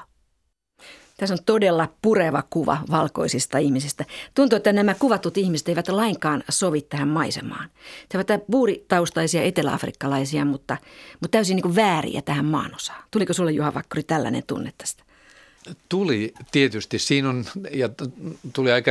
Tässä 1.16 1.35
on 1.35 1.44
todella 1.47 1.88
pureva 2.02 2.42
kuva 2.50 2.78
valkoisista 2.90 3.59
ihmisistä. 3.59 4.04
Tuntuu, 4.35 4.56
että 4.56 4.73
nämä 4.73 4.94
kuvatut 4.94 5.38
ihmiset 5.38 5.68
eivät 5.68 5.88
lainkaan 5.88 6.44
sovi 6.49 6.80
tähän 6.80 7.09
maisemaan. 7.09 7.71
He 8.14 8.18
ovat 8.18 8.47
buuritaustaisia 8.50 9.42
eteläafrikkalaisia, 9.42 10.44
mutta, 10.44 10.76
mutta 11.21 11.38
täysin 11.38 11.56
niin 11.56 11.76
vääriä 11.76 12.23
tähän 12.23 12.44
maanosaan. 12.44 13.02
Tuliko 13.11 13.33
sinulle 13.33 13.52
Juha 13.52 13.75
Vakkuri 13.75 14.02
tällainen 14.02 14.42
tunne 14.47 14.73
tästä? 14.78 15.02
Tuli 15.88 16.35
tietysti. 16.52 16.99
Siinä 16.99 17.28
on, 17.28 17.44
ja 17.71 17.88
tuli 18.52 18.73
aika 18.73 18.90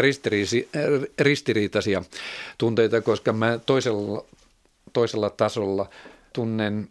ristiriitaisia 1.20 2.04
tunteita, 2.58 3.02
koska 3.02 3.34
mä 3.34 3.60
toisella, 3.66 4.26
toisella 4.94 5.30
tasolla– 5.30 5.90
tunnen 6.34 6.90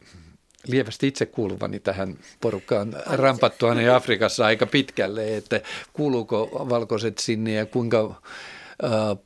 lievästi 0.66 1.06
itse 1.06 1.26
kuuluvani 1.26 1.80
tähän 1.80 2.18
porukkaan 2.40 2.96
rampattuani 3.06 3.88
Afrikassa 3.88 4.46
aika 4.46 4.66
pitkälle, 4.66 5.36
että 5.36 5.60
kuuluuko 5.92 6.66
valkoiset 6.68 7.18
sinne 7.18 7.52
ja 7.52 7.66
kuinka 7.66 8.22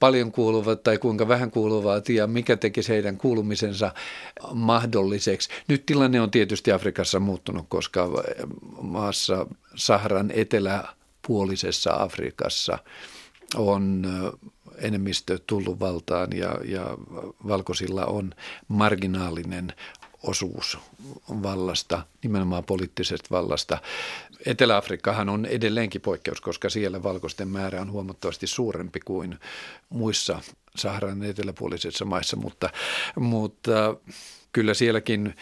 paljon 0.00 0.32
kuuluvat 0.32 0.82
tai 0.82 0.98
kuinka 0.98 1.28
vähän 1.28 1.50
kuuluvat 1.50 2.08
ja 2.08 2.26
mikä 2.26 2.56
tekisi 2.56 2.88
heidän 2.92 3.16
kuulumisensa 3.16 3.94
mahdolliseksi. 4.52 5.48
Nyt 5.68 5.86
tilanne 5.86 6.20
on 6.20 6.30
tietysti 6.30 6.72
Afrikassa 6.72 7.20
muuttunut, 7.20 7.66
koska 7.68 8.08
maassa 8.80 9.46
Saharan 9.76 10.30
eteläpuolisessa 10.30 11.92
Afrikassa 11.98 12.78
on 13.56 14.06
enemmistö 14.78 15.38
tullut 15.46 15.80
valtaan 15.80 16.28
ja, 16.32 16.58
ja 16.64 16.86
valkoisilla 17.48 18.06
on 18.06 18.32
marginaalinen 18.68 19.72
osuus 20.22 20.78
vallasta, 21.28 22.02
nimenomaan 22.22 22.64
poliittisesta 22.64 23.28
vallasta. 23.30 23.78
Etelä-Afrikkahan 24.46 25.28
on 25.28 25.46
edelleenkin 25.46 26.00
poikkeus, 26.00 26.40
koska 26.40 26.70
siellä 26.70 27.02
valkoisten 27.02 27.48
määrä 27.48 27.80
on 27.80 27.90
huomattavasti 27.92 28.46
suurempi 28.46 29.00
kuin 29.00 29.38
muissa 29.88 30.40
Saharan 30.76 31.22
eteläpuolisissa 31.22 32.04
maissa, 32.04 32.36
mutta, 32.36 32.70
mutta 33.16 33.96
kyllä 34.52 34.74
sielläkin 34.74 35.36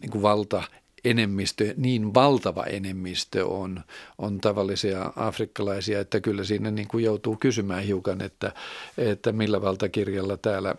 niin 0.00 0.10
kuin 0.10 0.22
valta 0.22 0.62
enemmistö, 1.10 1.74
niin 1.76 2.14
valtava 2.14 2.64
enemmistö 2.64 3.46
on, 3.46 3.80
on 4.18 4.40
tavallisia 4.40 5.12
afrikkalaisia, 5.16 6.00
että 6.00 6.20
kyllä 6.20 6.44
siinä 6.44 6.70
niin 6.70 6.88
kuin 6.88 7.04
joutuu 7.04 7.36
kysymään 7.36 7.82
hiukan, 7.82 8.20
että, 8.20 8.52
että 8.98 9.32
millä 9.32 9.62
valtakirjalla 9.62 10.36
täällä 10.36 10.74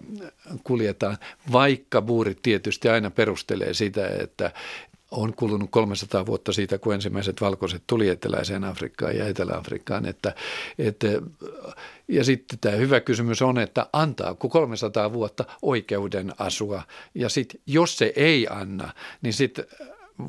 kuljetaan, 0.63 1.17
vaikka 1.51 2.01
buurit 2.01 2.39
tietysti 2.41 2.89
aina 2.89 3.12
perustelee 3.12 3.74
sitä, 3.74 4.07
että, 4.07 4.51
on 5.12 5.34
kulunut 5.34 5.72
300 5.72 6.25
vuotta 6.25 6.53
siitä, 6.53 6.77
kun 6.77 6.93
ensimmäiset 6.93 7.41
valkoiset 7.41 7.84
tuli 7.88 8.10
eteläiseen 8.10 8.63
Afrikkaan 8.63 9.17
ja 9.17 9.27
Etelä-Afrikkaan. 9.27 10.05
Että, 10.05 10.36
että, 10.79 11.07
ja 12.07 12.24
sitten 12.24 12.60
tämä 12.60 12.75
hyvä 12.75 13.00
kysymys 13.00 13.41
on, 13.41 13.57
että 13.57 13.88
antaako 13.93 14.50
300 14.50 15.13
vuotta 15.13 15.46
oikeuden 15.62 16.34
asua. 16.38 16.84
Ja 17.15 17.29
sitten 17.29 17.62
jos 17.65 17.98
se 17.98 18.13
ei 18.15 18.48
anna, 18.50 18.93
niin 19.22 19.34
sitten 19.34 19.65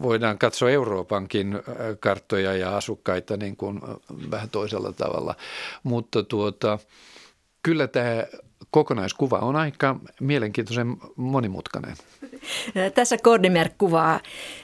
voidaan 0.03 0.39
katsoa 0.39 0.71
Euroopankin 0.71 1.55
äh, 1.55 1.63
karttoja 2.01 2.57
ja 2.57 2.77
asukkaita 2.77 3.37
niin 3.37 3.57
kuin 3.57 3.81
äh, 3.89 3.97
vähän 4.31 4.51
toisella 4.51 4.93
tavalla. 4.93 5.35
Mutta 5.83 6.23
tuota, 6.23 6.79
kyllä 7.63 7.87
tämä 7.87 8.25
kokonaiskuva 8.71 9.39
on 9.39 9.57
aika 9.57 10.01
mielenkiintoisen 10.21 10.97
monimutkainen. 11.17 11.97
Tässä 12.95 13.17
Kordimer 13.23 13.69
kuvaa 13.79 14.21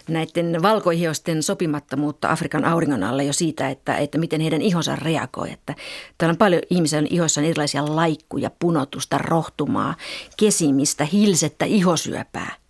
näiden 0.08 0.62
valkoihiosten 0.62 1.42
sopimattomuutta 1.42 2.30
Afrikan 2.30 2.64
auringon 2.64 3.02
alle 3.02 3.24
jo 3.24 3.32
siitä, 3.32 3.68
että, 3.68 3.96
että 3.96 4.18
miten 4.18 4.40
heidän 4.40 4.62
ihonsa 4.62 4.96
reagoi. 4.96 5.52
Että 5.52 5.74
täällä 6.18 6.32
on 6.32 6.38
paljon 6.38 6.62
ihmisiä 6.70 6.98
on 6.98 7.44
erilaisia 7.44 7.96
laikkuja, 7.96 8.50
punotusta, 8.58 9.18
rohtumaa, 9.18 9.94
kesimistä, 10.36 11.04
hilsettä, 11.04 11.64
ihosyöpää. 11.64 12.63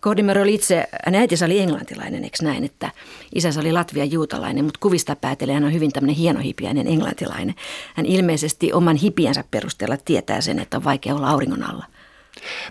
Kohdimer 0.00 0.38
oli 0.38 0.54
itse, 0.54 0.88
hänen 1.04 1.20
äitinsä 1.20 1.46
oli 1.46 1.58
englantilainen, 1.58 2.24
eikö 2.24 2.38
näin, 2.42 2.64
että 2.64 2.90
isänsä 3.34 3.60
oli 3.60 3.72
Latvia 3.72 4.04
juutalainen, 4.04 4.64
mutta 4.64 4.80
kuvista 4.82 5.16
päätellen 5.16 5.54
hän 5.54 5.64
on 5.64 5.72
hyvin 5.72 5.92
tämmöinen 5.92 6.16
hienohipiäinen 6.16 6.86
englantilainen. 6.86 7.54
Hän 7.94 8.06
ilmeisesti 8.06 8.72
oman 8.72 8.96
hipiänsä 8.96 9.44
perusteella 9.50 9.96
tietää 9.96 10.40
sen, 10.40 10.58
että 10.58 10.76
on 10.76 10.84
vaikea 10.84 11.14
olla 11.14 11.30
auringon 11.30 11.62
alla. 11.62 11.84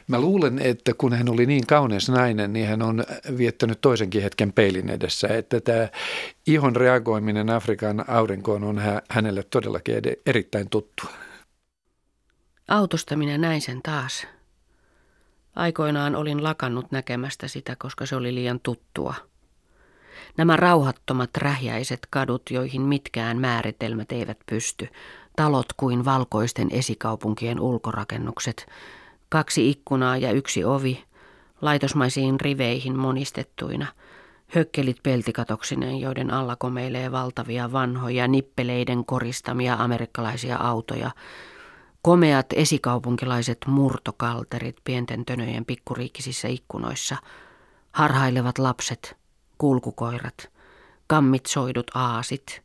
Mä 0.07 0.21
luulen, 0.21 0.59
että 0.59 0.93
kun 0.97 1.13
hän 1.13 1.29
oli 1.29 1.45
niin 1.45 1.67
kaunis 1.67 2.09
nainen, 2.09 2.53
niin 2.53 2.67
hän 2.67 2.81
on 2.81 3.03
viettänyt 3.37 3.81
toisenkin 3.81 4.21
hetken 4.21 4.53
peilin 4.53 4.89
edessä, 4.89 5.27
että 5.27 5.61
tämä 5.61 5.87
ihon 6.47 6.75
reagoiminen 6.75 7.49
Afrikan 7.49 8.09
aurinkoon 8.09 8.63
on 8.63 8.81
hänelle 9.09 9.43
todellakin 9.43 9.95
erittäin 10.25 10.69
tuttua. 10.69 11.09
Autosta 12.67 13.15
minä 13.15 13.37
näin 13.37 13.61
sen 13.61 13.81
taas. 13.81 14.27
Aikoinaan 15.57 16.15
olin 16.15 16.43
lakannut 16.43 16.91
näkemästä 16.91 17.47
sitä, 17.47 17.75
koska 17.75 18.05
se 18.05 18.15
oli 18.15 18.35
liian 18.35 18.59
tuttua. 18.59 19.15
Nämä 20.37 20.55
rauhattomat 20.57 21.37
rähjäiset 21.37 21.99
kadut, 22.09 22.41
joihin 22.49 22.81
mitkään 22.81 23.37
määritelmät 23.37 24.11
eivät 24.11 24.37
pysty, 24.45 24.87
talot 25.35 25.73
kuin 25.77 26.05
valkoisten 26.05 26.67
esikaupunkien 26.71 27.59
ulkorakennukset, 27.59 28.67
kaksi 29.29 29.69
ikkunaa 29.69 30.17
ja 30.17 30.31
yksi 30.31 30.63
ovi, 30.63 31.03
laitosmaisiin 31.61 32.41
riveihin 32.41 32.99
monistettuina, 32.99 33.87
Hökkelit 34.47 34.97
peltikatoksineen, 35.03 35.99
joiden 35.99 36.33
alla 36.33 36.55
komeilee 36.55 37.11
valtavia 37.11 37.71
vanhoja 37.71 38.27
nippeleiden 38.27 39.05
koristamia 39.05 39.73
amerikkalaisia 39.73 40.57
autoja. 40.57 41.11
Komeat 42.07 42.45
esikaupunkilaiset 42.53 43.57
murtokalterit 43.65 44.77
pienten 44.83 45.25
tönöjen 45.25 45.65
pikkuriikkisissä 45.65 46.47
ikkunoissa. 46.47 47.15
Harhailevat 47.91 48.57
lapset, 48.57 49.17
kulkukoirat, 49.57 50.51
kammitsoidut 51.07 51.91
aasit, 51.93 52.61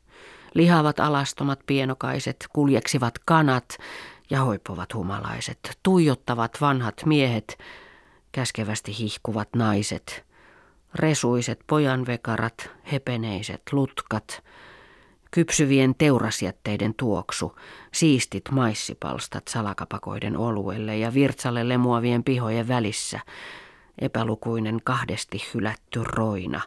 lihavat 0.54 1.00
alastomat 1.00 1.60
pienokaiset, 1.66 2.46
kuljeksivat 2.52 3.18
kanat 3.24 3.78
ja 4.30 4.40
hoipovat 4.40 4.94
humalaiset, 4.94 5.78
tuijottavat 5.82 6.60
vanhat 6.60 7.02
miehet, 7.06 7.58
käskevästi 8.32 8.98
hihkuvat 8.98 9.48
naiset– 9.56 10.24
resuiset 10.94 11.60
pojanvekarat, 11.66 12.70
hepeneiset 12.92 13.62
lutkat, 13.72 14.42
kypsyvien 15.34 15.94
teurasjätteiden 15.98 16.94
tuoksu, 16.94 17.58
siistit 17.92 18.44
maissipalstat 18.50 19.48
salakapakoiden 19.48 20.36
oluelle 20.36 20.98
ja 20.98 21.14
virtsalle 21.14 21.68
lemuavien 21.68 22.24
pihojen 22.24 22.68
välissä, 22.68 23.20
epälukuinen 23.98 24.80
kahdesti 24.84 25.42
hylätty 25.54 26.04
roina, 26.04 26.60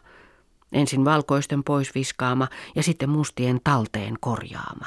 ensin 0.72 1.04
valkoisten 1.04 1.64
pois 1.64 1.94
viskaama 1.94 2.48
ja 2.74 2.82
sitten 2.82 3.10
mustien 3.10 3.60
talteen 3.64 4.14
korjaama. 4.20 4.86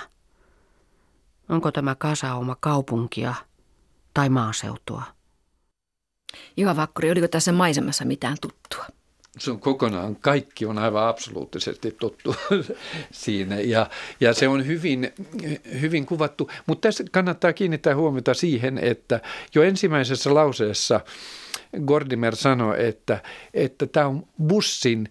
Onko 1.49 1.71
tämä 1.71 1.95
kasauma 1.95 2.57
kaupunkia 2.59 3.33
tai 4.13 4.29
maaseutua? 4.29 5.03
Juha 6.57 6.75
Vakkuri, 6.75 7.11
oliko 7.11 7.27
tässä 7.27 7.51
maisemassa 7.51 8.05
mitään 8.05 8.37
tuttua? 8.41 8.98
Se 9.37 9.51
on 9.51 9.59
kokonaan, 9.59 10.15
kaikki 10.15 10.65
on 10.65 10.77
aivan 10.77 11.07
absoluuttisesti 11.07 11.95
tuttu 11.99 12.35
siinä 13.11 13.59
ja, 13.59 13.89
ja 14.19 14.33
se 14.33 14.47
on 14.47 14.67
hyvin, 14.67 15.13
hyvin 15.81 16.05
kuvattu. 16.05 16.49
Mutta 16.65 16.87
tässä 16.87 17.03
kannattaa 17.11 17.53
kiinnittää 17.53 17.95
huomiota 17.95 18.33
siihen, 18.33 18.77
että 18.77 19.19
jo 19.55 19.63
ensimmäisessä 19.63 20.33
lauseessa 20.33 21.01
Gordimer 21.85 22.35
sanoi, 22.35 22.87
että, 22.87 23.19
että 23.53 23.87
tämä 23.87 24.07
on 24.07 24.27
bussin 24.47 25.09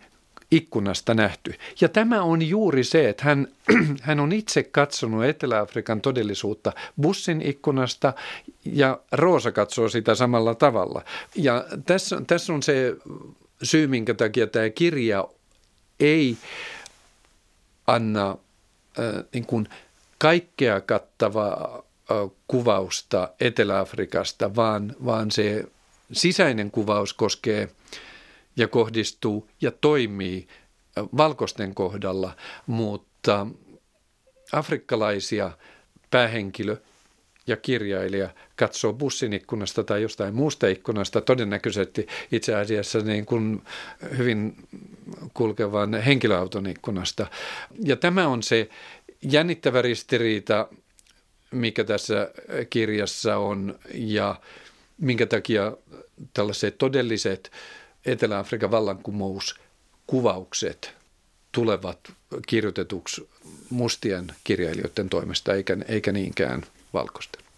ikkunasta 0.51 1.15
nähty. 1.15 1.55
Ja 1.81 1.89
tämä 1.89 2.23
on 2.23 2.43
juuri 2.43 2.85
se, 2.85 3.09
että 3.09 3.25
hän, 3.25 3.49
hän 4.03 4.21
on 4.21 4.33
itse 4.33 4.63
katsonut 4.63 5.25
Etelä-Afrikan 5.25 6.01
todellisuutta 6.01 6.73
bussin 7.01 7.43
ikkunasta 7.43 8.13
ja 8.65 9.01
Roosa 9.13 9.53
katsoo 9.53 9.89
sitä 9.89 10.15
samalla 10.15 10.55
tavalla. 10.55 11.03
Ja 11.35 11.65
tässä, 11.87 12.23
tässä 12.27 12.53
on 12.53 12.63
se 12.63 12.97
syy, 13.63 13.87
minkä 13.87 14.15
takia 14.15 14.47
tämä 14.47 14.71
kirja 14.71 15.29
ei 16.01 16.37
anna 17.87 18.31
äh, 18.31 19.25
niin 19.33 19.47
kuin 19.47 19.69
kaikkea 20.19 20.81
kattavaa 20.81 21.83
äh, 22.11 22.17
kuvausta 22.49 23.33
Etelä-Afrikasta, 23.41 24.55
vaan, 24.55 24.97
vaan 25.05 25.31
se 25.31 25.65
sisäinen 26.13 26.71
kuvaus 26.71 27.15
koskee 27.15 27.69
ja 28.57 28.69
kohdistuu 28.69 29.49
ja 29.61 29.71
toimii 29.71 30.49
valkoisten 31.17 31.75
kohdalla, 31.75 32.37
mutta 32.67 33.47
afrikkalaisia 34.53 35.51
päähenkilö 36.11 36.77
ja 37.49 37.57
kirjailija 37.57 38.29
katsoo 38.57 38.93
bussin 38.93 39.33
ikkunasta 39.33 39.85
tai 39.85 40.03
jostain 40.03 40.35
muusta 40.35 40.67
ikkunasta, 40.67 41.21
todennäköisesti 41.21 42.07
itse 42.33 42.55
asiassa 42.55 42.99
niin 42.99 43.27
kuin 43.27 43.63
hyvin 44.19 44.57
kulkevan 45.35 45.95
henkilöauton 45.95 46.67
ikkunasta. 46.67 47.27
Ja 47.85 47.97
tämä 47.97 48.29
on 48.29 48.43
se 48.43 48.69
jännittävä 49.23 49.83
ristiriita, 49.83 50.69
mikä 51.51 51.85
tässä 51.85 52.31
kirjassa 52.71 53.37
on 53.37 53.79
ja 53.95 54.41
minkä 54.99 55.27
takia 55.27 55.77
tällaiset 56.35 56.79
todelliset 56.79 57.53
Etelä-Afrikan 58.07 58.71
vallankumouskuvaukset 58.71 60.95
tulevat 61.53 62.13
kirjoitetuksi 62.47 63.29
mustien 63.71 64.27
kirjailijoiden 64.45 65.09
toimesta 65.09 65.55
eikä, 65.55 65.77
eikä 65.89 66.13
niinkään 66.13 66.63
valkoisten. 66.95 67.49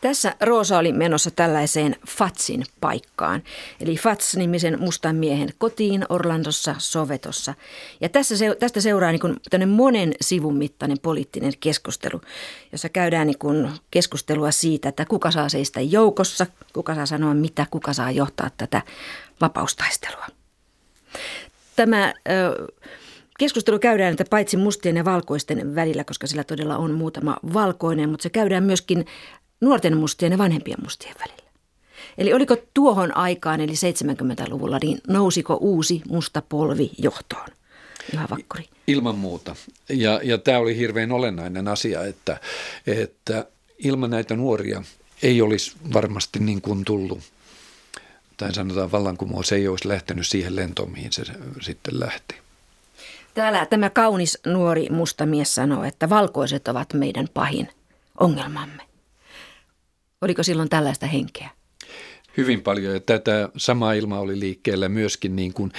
Tässä 0.00 0.34
Roosa 0.40 0.78
oli 0.78 0.92
menossa 0.92 1.30
tällaiseen 1.30 1.96
Fatsin 2.08 2.64
paikkaan, 2.80 3.42
eli 3.80 3.96
Fats-nimisen 3.96 4.80
mustan 4.80 5.16
miehen 5.16 5.48
kotiin 5.58 6.06
Orlandossa 6.08 6.74
Sovetossa. 6.78 7.54
Ja 8.00 8.08
tässä, 8.08 8.34
tästä 8.58 8.80
seuraa 8.80 9.12
niin 9.12 9.68
monen 9.68 10.14
sivun 10.20 10.56
mittainen 10.56 10.98
poliittinen 11.02 11.52
keskustelu, 11.60 12.20
jossa 12.72 12.88
käydään 12.88 13.26
niin 13.26 13.70
keskustelua 13.90 14.50
siitä, 14.50 14.88
että 14.88 15.04
kuka 15.04 15.30
saa 15.30 15.48
seistä 15.48 15.80
joukossa, 15.80 16.46
kuka 16.72 16.94
saa 16.94 17.06
sanoa 17.06 17.34
mitä, 17.34 17.66
kuka 17.70 17.92
saa 17.92 18.10
johtaa 18.10 18.50
tätä 18.56 18.82
vapaustaistelua. 19.40 20.26
Tämä... 21.76 22.14
Ö, 22.28 22.66
Keskustelu 23.38 23.78
käydään, 23.78 24.12
että 24.12 24.24
paitsi 24.30 24.56
mustien 24.56 24.96
ja 24.96 25.04
valkoisten 25.04 25.74
välillä, 25.74 26.04
koska 26.04 26.26
sillä 26.26 26.44
todella 26.44 26.76
on 26.76 26.94
muutama 26.94 27.36
valkoinen, 27.54 28.10
mutta 28.10 28.22
se 28.22 28.30
käydään 28.30 28.64
myöskin 28.64 29.06
nuorten 29.60 29.96
mustien 29.96 30.32
ja 30.32 30.38
vanhempien 30.38 30.78
mustien 30.82 31.14
välillä. 31.20 31.50
Eli 32.18 32.32
oliko 32.32 32.56
tuohon 32.74 33.16
aikaan, 33.16 33.60
eli 33.60 33.72
70-luvulla, 33.72 34.78
niin 34.82 35.00
nousiko 35.08 35.58
uusi 35.60 36.02
musta 36.08 36.42
polvi 36.48 36.90
johtoon? 36.98 37.46
Juha 38.12 38.28
Vakkuri. 38.30 38.68
Ilman 38.86 39.18
muuta. 39.18 39.56
Ja, 39.88 40.20
ja 40.22 40.38
tämä 40.38 40.58
oli 40.58 40.76
hirveän 40.76 41.12
olennainen 41.12 41.68
asia, 41.68 42.04
että, 42.04 42.40
että 42.86 43.46
ilman 43.78 44.10
näitä 44.10 44.36
nuoria 44.36 44.82
ei 45.22 45.42
olisi 45.42 45.72
varmasti 45.92 46.38
niin 46.38 46.60
kuin 46.60 46.84
tullut, 46.84 47.20
tai 48.36 48.54
sanotaan 48.54 48.92
vallankumous 48.92 49.52
ei 49.52 49.68
olisi 49.68 49.88
lähtenyt 49.88 50.26
siihen 50.26 50.56
lentoon, 50.56 50.92
mihin 50.92 51.12
se 51.12 51.22
sitten 51.60 52.00
lähti. 52.00 52.43
Täällä 53.34 53.66
tämä 53.66 53.90
kaunis 53.90 54.38
nuori 54.46 54.88
musta 54.90 55.26
mies 55.26 55.54
sanoo, 55.54 55.84
että 55.84 56.08
valkoiset 56.08 56.68
ovat 56.68 56.94
meidän 56.94 57.28
pahin 57.34 57.68
ongelmamme. 58.20 58.82
Oliko 60.20 60.42
silloin 60.42 60.68
tällaista 60.68 61.06
henkeä? 61.06 61.50
Hyvin 62.36 62.62
paljon 62.62 62.94
ja 62.94 63.00
tätä 63.00 63.48
samaa 63.56 63.92
ilmaa 63.92 64.20
oli 64.20 64.40
liikkeellä 64.40 64.88
myöskin 64.88 65.36
niin 65.36 65.52
kuin 65.52 65.72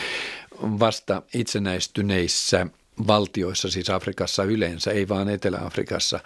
vasta 0.61 1.21
itsenäistyneissä 1.33 2.67
valtioissa, 3.07 3.69
siis 3.69 3.89
Afrikassa 3.89 4.43
yleensä, 4.43 4.91
ei 4.91 5.09
vaan 5.09 5.29
Etelä-Afrikassa, 5.29 6.19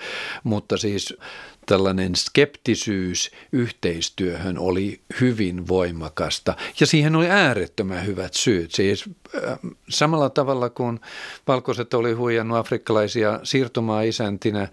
mutta 0.44 0.78
siis 0.78 1.18
tällainen 1.66 2.16
skeptisyys 2.16 3.32
yhteistyöhön 3.52 4.58
oli 4.58 5.02
hyvin 5.22 5.68
voimakasta 5.68 6.56
ja 6.80 6.88
siihen 6.88 7.16
oli 7.16 7.30
äärettömän 7.30 8.06
hyvät 8.06 8.34
syyt. 8.34 8.72
Siis 8.72 9.10
äh, 9.36 9.60
samalla 9.90 10.30
tavalla 10.30 10.70
kuin 10.70 11.00
valkoiset 11.48 11.94
oli 11.94 12.14
huijannut 12.14 12.58
afrikkalaisia 12.58 13.40
siirtomaa-isäntinä, 13.44 14.68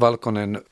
valkoinen 0.00 0.62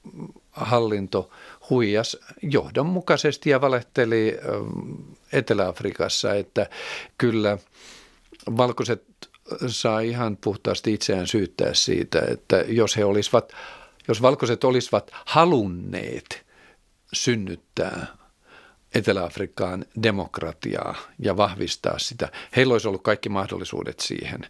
hallinto 0.53 1.31
huijas 1.71 2.17
johdonmukaisesti 2.43 3.51
ja 3.51 3.61
valehteli 3.61 4.39
ähm, 4.39 4.91
Etelä-Afrikassa, 5.33 6.35
että 6.35 6.67
kyllä 7.19 7.59
valkoiset 8.57 9.05
saa 9.67 10.01
ihan 10.01 10.37
puhtaasti 10.37 10.95
itseään 10.95 11.27
syyttää 11.27 11.75
siitä, 11.75 12.23
että 12.31 12.65
jos 12.69 12.97
he 12.97 13.05
olisivat, 13.05 13.53
jos 14.09 14.23
valkoiset 14.23 14.65
olisivat 14.65 15.11
halunneet 15.25 16.47
synnyttää 17.13 18.07
Etelä-Afrikkaan 18.95 19.85
demokratiaa 20.03 20.95
ja 21.19 21.37
vahvistaa 21.37 21.99
sitä. 21.99 22.29
Heillä 22.57 22.73
olisi 22.73 22.89
ollut 22.89 23.03
kaikki 23.03 23.29
mahdollisuudet 23.29 24.01
siihen. 24.01 24.41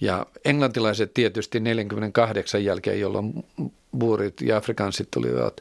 Ja 0.00 0.26
englantilaiset 0.44 1.14
tietysti 1.14 1.60
48 1.60 2.64
jälkeen, 2.64 3.00
jolloin 3.00 3.32
buurit 3.98 4.40
ja 4.40 4.56
afrikansit 4.56 5.08
tulivat 5.10 5.60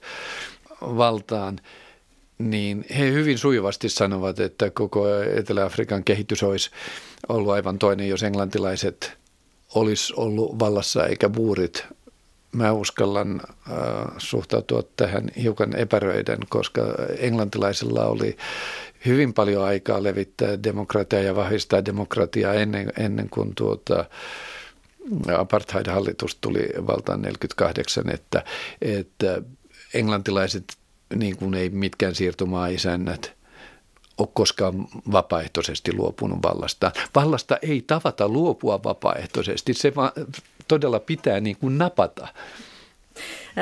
valtaan, 0.81 1.59
niin 2.37 2.85
he 2.97 3.11
hyvin 3.11 3.37
sujuvasti 3.37 3.89
sanovat, 3.89 4.39
että 4.39 4.69
koko 4.69 5.05
Etelä-Afrikan 5.35 6.03
kehitys 6.03 6.43
olisi 6.43 6.71
ollut 7.29 7.51
aivan 7.51 7.79
toinen, 7.79 8.09
jos 8.09 8.23
englantilaiset 8.23 9.17
olisi 9.75 10.13
ollut 10.17 10.59
vallassa 10.59 11.05
eikä 11.05 11.29
buurit. 11.29 11.85
Mä 12.51 12.71
uskallan 12.71 13.41
äh, 13.41 13.77
suhtautua 14.17 14.83
tähän 14.97 15.31
hiukan 15.41 15.75
epäröiden, 15.75 16.39
koska 16.49 16.81
englantilaisilla 17.19 18.05
oli 18.05 18.37
hyvin 19.05 19.33
paljon 19.33 19.63
aikaa 19.63 20.03
levittää 20.03 20.63
demokratiaa 20.63 21.21
ja 21.21 21.35
vahvistaa 21.35 21.85
demokratiaa 21.85 22.53
ennen, 22.53 22.93
ennen 22.99 23.29
kuin 23.29 23.55
tuota, 23.55 24.05
apartheid-hallitus 25.37 26.35
tuli 26.35 26.69
valtaan 26.87 27.21
48, 27.21 28.09
että, 28.09 28.43
että 28.81 29.41
englantilaiset, 29.93 30.63
niin 31.15 31.37
kuin 31.37 31.53
ei 31.53 31.69
mitkään 31.69 32.15
siirtomaa-isännät, 32.15 33.37
ole 34.17 34.27
koskaan 34.33 34.87
vapaaehtoisesti 35.11 35.93
luopunut 35.93 36.39
vallasta. 36.43 36.91
Vallasta 37.15 37.57
ei 37.61 37.83
tavata 37.87 38.27
luopua 38.27 38.83
vapaaehtoisesti, 38.83 39.73
se 39.73 39.95
vaan 39.95 40.11
todella 40.67 40.99
pitää 40.99 41.39
niin 41.39 41.57
kuin 41.57 41.77
napata. 41.77 42.27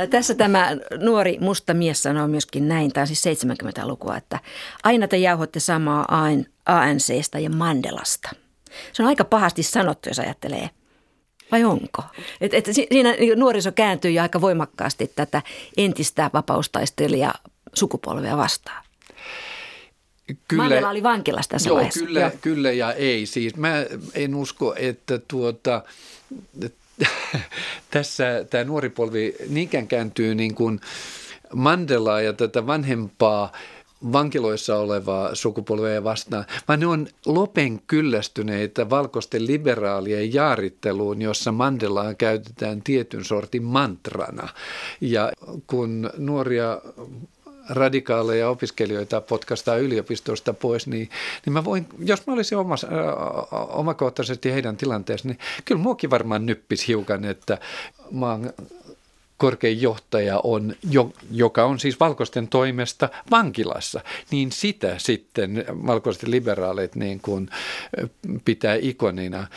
Tässä 0.09 0.35
tämä 0.35 0.69
nuori 1.01 1.37
musta 1.41 1.73
mies 1.73 2.03
sanoo 2.03 2.27
myöskin 2.27 2.67
näin, 2.67 2.93
tämä 2.93 3.01
on 3.01 3.07
siis 3.07 3.23
70-lukua, 3.25 4.17
että 4.17 4.39
aina 4.83 5.07
te 5.07 5.17
jauhotte 5.17 5.59
samaa 5.59 6.05
ANCstä 6.65 7.39
ja 7.39 7.49
Mandelasta. 7.49 8.29
Se 8.93 9.03
on 9.03 9.09
aika 9.09 9.23
pahasti 9.23 9.63
sanottu, 9.63 10.09
jos 10.09 10.19
ajattelee. 10.19 10.69
Vai 11.51 11.63
onko? 11.63 12.03
Et, 12.41 12.53
et 12.53 12.65
siinä 12.65 13.15
nuoriso 13.35 13.71
kääntyy 13.71 14.19
aika 14.19 14.41
voimakkaasti 14.41 15.11
tätä 15.15 15.41
entistä 15.77 16.29
vapaustaistelijaa 16.33 17.33
sukupolvea 17.73 18.37
vastaan. 18.37 18.85
Kyllä, 20.47 20.63
Mandela 20.63 20.89
oli 20.89 21.03
vankilassa 21.03 21.49
tässä 21.49 21.69
joo, 21.69 21.75
vaiheessa. 21.75 22.05
Kyllä, 22.05 22.19
joo. 22.19 22.31
kyllä 22.41 22.71
ja 22.71 22.93
ei. 22.93 23.25
Siis 23.25 23.55
mä 23.55 23.73
en 24.13 24.35
usko, 24.35 24.75
että 24.77 25.19
tuota, 25.27 25.83
tässä 27.91 28.45
tämä 28.49 28.63
nuori 28.63 28.89
polvi 28.89 29.35
niinkään 29.49 29.87
kääntyy 29.87 30.35
niin 30.35 30.55
kuin 30.55 30.81
Mandelaa 31.53 32.21
ja 32.21 32.33
tätä 32.33 32.67
vanhempaa 32.67 33.51
vankiloissa 34.13 34.77
olevaa 34.77 35.35
sukupolvea 35.35 36.03
vastaan, 36.03 36.45
vaan 36.67 36.79
ne 36.79 36.87
on 36.87 37.07
lopen 37.25 37.81
kyllästyneitä 37.87 38.89
valkoisten 38.89 39.47
liberaalien 39.47 40.33
jaaritteluun, 40.33 41.21
jossa 41.21 41.51
Mandelaa 41.51 42.13
käytetään 42.13 42.81
tietyn 42.81 43.25
sortin 43.25 43.63
mantrana. 43.63 44.49
Ja 45.01 45.31
kun 45.67 46.09
nuoria 46.17 46.81
radikaaleja 47.69 48.49
opiskelijoita 48.49 49.21
potkastaa 49.21 49.75
yliopistosta 49.75 50.53
pois, 50.53 50.87
niin, 50.87 51.09
niin 51.45 51.53
mä 51.53 51.65
voin, 51.65 51.87
jos 51.99 52.27
mä 52.27 52.33
olisin 52.33 52.57
omas, 52.57 52.83
äh, 52.83 52.89
omakohtaisesti 53.51 54.53
heidän 54.53 54.77
tilanteessa, 54.77 55.27
niin 55.27 55.39
kyllä 55.65 55.81
muakin 55.81 56.09
varmaan 56.09 56.45
nyppis 56.45 56.87
hiukan, 56.87 57.25
että 57.25 57.57
maan 58.11 58.53
korkein 59.37 59.81
johtaja 59.81 60.39
on, 60.43 60.75
jo, 60.91 61.13
joka 61.31 61.65
on 61.65 61.79
siis 61.79 61.99
valkoisten 61.99 62.47
toimesta 62.47 63.09
vankilassa, 63.31 64.01
niin 64.31 64.51
sitä 64.51 64.95
sitten 64.97 65.65
valkoisten 65.69 66.31
liberaalit 66.31 66.95
niin 66.95 67.19
kuin 67.19 67.49
pitää 68.45 68.77
ikonina. 68.81 69.47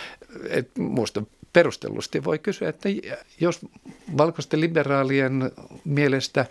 Et 0.48 0.70
musta 0.78 1.22
perustellusti 1.52 2.24
voi 2.24 2.38
kysyä, 2.38 2.68
että 2.68 2.88
jos 3.40 3.60
valkoisten 4.16 4.60
liberaalien 4.60 5.52
mielestä 5.84 6.46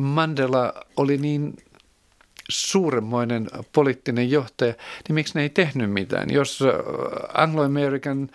Mandela 0.00 0.74
oli 0.96 1.18
niin 1.18 1.56
suuremmoinen 2.48 3.48
poliittinen 3.72 4.30
johtaja, 4.30 4.74
niin 5.08 5.14
miksi 5.14 5.34
ne 5.34 5.42
ei 5.42 5.50
tehnyt 5.50 5.92
mitään? 5.92 6.30
Jos 6.30 6.60
Anglo-American 7.34 8.30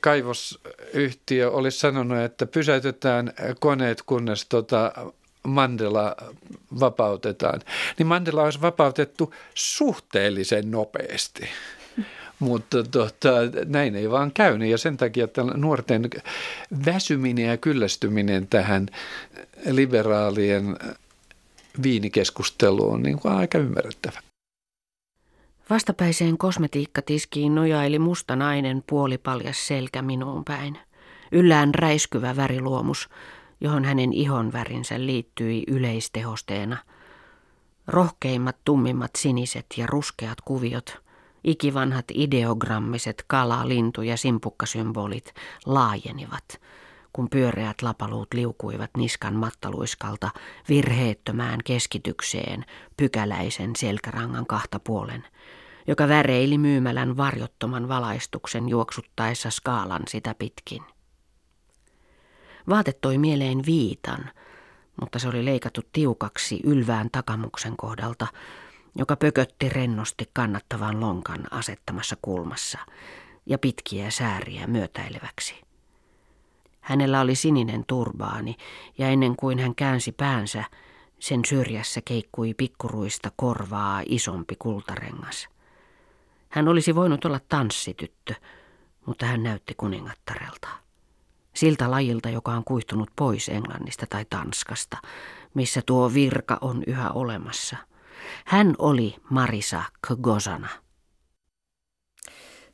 kaivosyhtiö 0.00 1.50
olisi 1.50 1.78
sanonut, 1.78 2.18
että 2.18 2.46
pysäytetään 2.46 3.32
koneet, 3.60 4.02
kunnes 4.02 4.46
tota 4.46 4.92
Mandela 5.42 6.16
vapautetaan, 6.80 7.60
niin 7.98 8.06
Mandela 8.06 8.42
olisi 8.42 8.60
vapautettu 8.60 9.34
suhteellisen 9.54 10.70
nopeasti. 10.70 11.48
Mutta 12.38 12.82
tota, 12.82 13.30
näin 13.64 13.96
ei 13.96 14.10
vaan 14.10 14.32
käynyt 14.32 14.68
ja 14.68 14.78
sen 14.78 14.96
takia 14.96 15.24
että 15.24 15.42
nuorten 15.42 16.10
väsyminen 16.86 17.46
ja 17.46 17.56
kyllästyminen 17.56 18.46
tähän 18.46 18.88
liberaalien 19.70 20.76
viinikeskusteluun 21.82 23.02
niin 23.02 23.18
kuin 23.18 23.34
aika 23.34 23.58
ymmärrettävä. 23.58 24.31
Vastapäiseen 25.70 26.38
kosmetiikkatiskiin 26.38 27.54
nojaili 27.54 27.98
musta 27.98 28.36
nainen 28.36 28.84
puolipaljas 28.86 29.66
selkä 29.66 30.02
minuun 30.02 30.44
päin. 30.44 30.78
Yllään 31.32 31.74
räiskyvä 31.74 32.36
väriluomus, 32.36 33.08
johon 33.60 33.84
hänen 33.84 34.12
ihon 34.12 34.52
värinsä 34.52 35.06
liittyi 35.06 35.64
yleistehosteena. 35.68 36.76
Rohkeimmat 37.86 38.56
tummimmat 38.64 39.10
siniset 39.18 39.66
ja 39.76 39.86
ruskeat 39.86 40.40
kuviot, 40.44 41.02
ikivanhat 41.44 42.04
ideogrammiset 42.14 43.24
kala, 43.26 43.68
lintu 43.68 44.02
ja 44.02 44.16
simpukkasymbolit 44.16 45.34
laajenivat– 45.66 46.44
kun 47.12 47.30
pyöreät 47.30 47.82
lapaluut 47.82 48.34
liukuivat 48.34 48.90
niskan 48.96 49.34
mattaluiskalta 49.34 50.30
virheettömään 50.68 51.60
keskitykseen 51.64 52.64
pykäläisen 52.96 53.76
selkärangan 53.76 54.46
kahta 54.46 54.80
puolen, 54.80 55.24
joka 55.86 56.08
väreili 56.08 56.58
myymälän 56.58 57.16
varjottoman 57.16 57.88
valaistuksen 57.88 58.68
juoksuttaessa 58.68 59.50
skaalan 59.50 60.02
sitä 60.08 60.34
pitkin. 60.38 60.82
Vaate 62.68 62.92
toi 62.92 63.18
mieleen 63.18 63.66
viitan, 63.66 64.30
mutta 65.00 65.18
se 65.18 65.28
oli 65.28 65.44
leikattu 65.44 65.80
tiukaksi 65.92 66.60
ylvään 66.64 67.08
takamuksen 67.12 67.76
kohdalta, 67.76 68.26
joka 68.96 69.16
pökötti 69.16 69.68
rennosti 69.68 70.30
kannattavan 70.32 71.00
lonkan 71.00 71.44
asettamassa 71.50 72.16
kulmassa 72.22 72.78
ja 73.46 73.58
pitkiä 73.58 74.10
sääriä 74.10 74.66
myötäileväksi. 74.66 75.71
Hänellä 76.82 77.20
oli 77.20 77.34
sininen 77.34 77.84
turbaani 77.86 78.56
ja 78.98 79.08
ennen 79.08 79.36
kuin 79.36 79.58
hän 79.58 79.74
käänsi 79.74 80.12
päänsä, 80.12 80.64
sen 81.18 81.40
syrjässä 81.44 82.00
keikkui 82.04 82.54
pikkuruista 82.54 83.32
korvaa 83.36 84.02
isompi 84.06 84.56
kultarengas. 84.58 85.48
Hän 86.48 86.68
olisi 86.68 86.94
voinut 86.94 87.24
olla 87.24 87.40
tanssityttö, 87.48 88.34
mutta 89.06 89.26
hän 89.26 89.42
näytti 89.42 89.74
kuningattarelta. 89.76 90.68
Siltä 91.54 91.90
lajilta, 91.90 92.28
joka 92.28 92.52
on 92.52 92.64
kuihtunut 92.64 93.10
pois 93.16 93.48
Englannista 93.48 94.06
tai 94.06 94.24
Tanskasta, 94.30 94.96
missä 95.54 95.82
tuo 95.86 96.14
virka 96.14 96.58
on 96.60 96.82
yhä 96.86 97.10
olemassa. 97.10 97.76
Hän 98.44 98.74
oli 98.78 99.16
Marisa 99.30 99.82
Kgosana. 100.06 100.68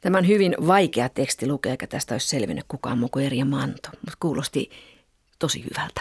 Tämä 0.00 0.18
on 0.18 0.26
hyvin 0.28 0.56
vaikea 0.66 1.08
teksti 1.08 1.46
lukea, 1.46 1.70
eikä 1.70 1.86
tästä 1.86 2.14
olisi 2.14 2.28
selvinnyt 2.28 2.64
kukaan 2.68 2.98
muu 2.98 3.08
kuin 3.08 3.26
Erja 3.26 3.44
Manto, 3.44 3.88
mutta 3.92 4.16
kuulosti 4.20 4.70
tosi 5.38 5.64
hyvältä. 5.64 6.00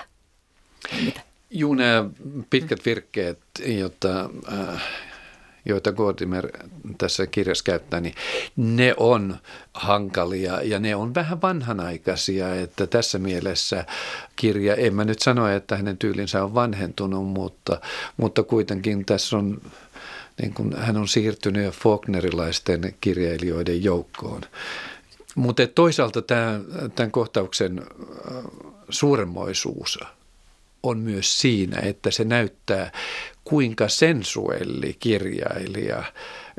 Mitä? 1.05 1.21
Juu, 1.49 1.73
nämä 1.73 2.09
pitkät 2.49 2.85
virkkeet, 2.85 3.39
joita, 3.65 4.29
äh, 4.51 4.83
joita 5.65 5.91
Gordimer 5.91 6.47
tässä 6.97 7.27
kirjassa 7.27 7.63
käyttää, 7.63 7.99
niin 7.99 8.15
ne 8.55 8.93
on 8.97 9.37
hankalia 9.73 10.61
ja 10.61 10.79
ne 10.79 10.95
on 10.95 11.15
vähän 11.15 11.41
vanhanaikaisia, 11.41 12.55
että 12.55 12.87
tässä 12.87 13.19
mielessä 13.19 13.85
kirja, 14.35 14.75
en 14.75 14.95
mä 14.95 15.05
nyt 15.05 15.19
sano, 15.19 15.47
että 15.47 15.77
hänen 15.77 15.97
tyylinsä 15.97 16.43
on 16.43 16.53
vanhentunut, 16.53 17.27
mutta, 17.27 17.81
mutta 18.17 18.43
kuitenkin 18.43 19.05
tässä 19.05 19.37
on 19.37 19.61
niin 20.41 20.53
kuin 20.53 20.77
hän 20.77 20.97
on 20.97 21.07
siirtynyt 21.07 21.73
Faulknerilaisten 21.73 22.95
kirjailijoiden 23.01 23.83
joukkoon. 23.83 24.41
Mutta 25.35 25.67
toisaalta 25.67 26.21
tämä, 26.21 26.59
tämän 26.95 27.11
kohtauksen 27.11 27.81
suuremmoisuus 28.89 29.99
on 30.83 30.99
myös 30.99 31.41
siinä, 31.41 31.79
että 31.79 32.11
se 32.11 32.23
näyttää, 32.23 32.91
kuinka 33.43 33.89
sensuelli 33.89 34.95
kirjailija 34.99 36.03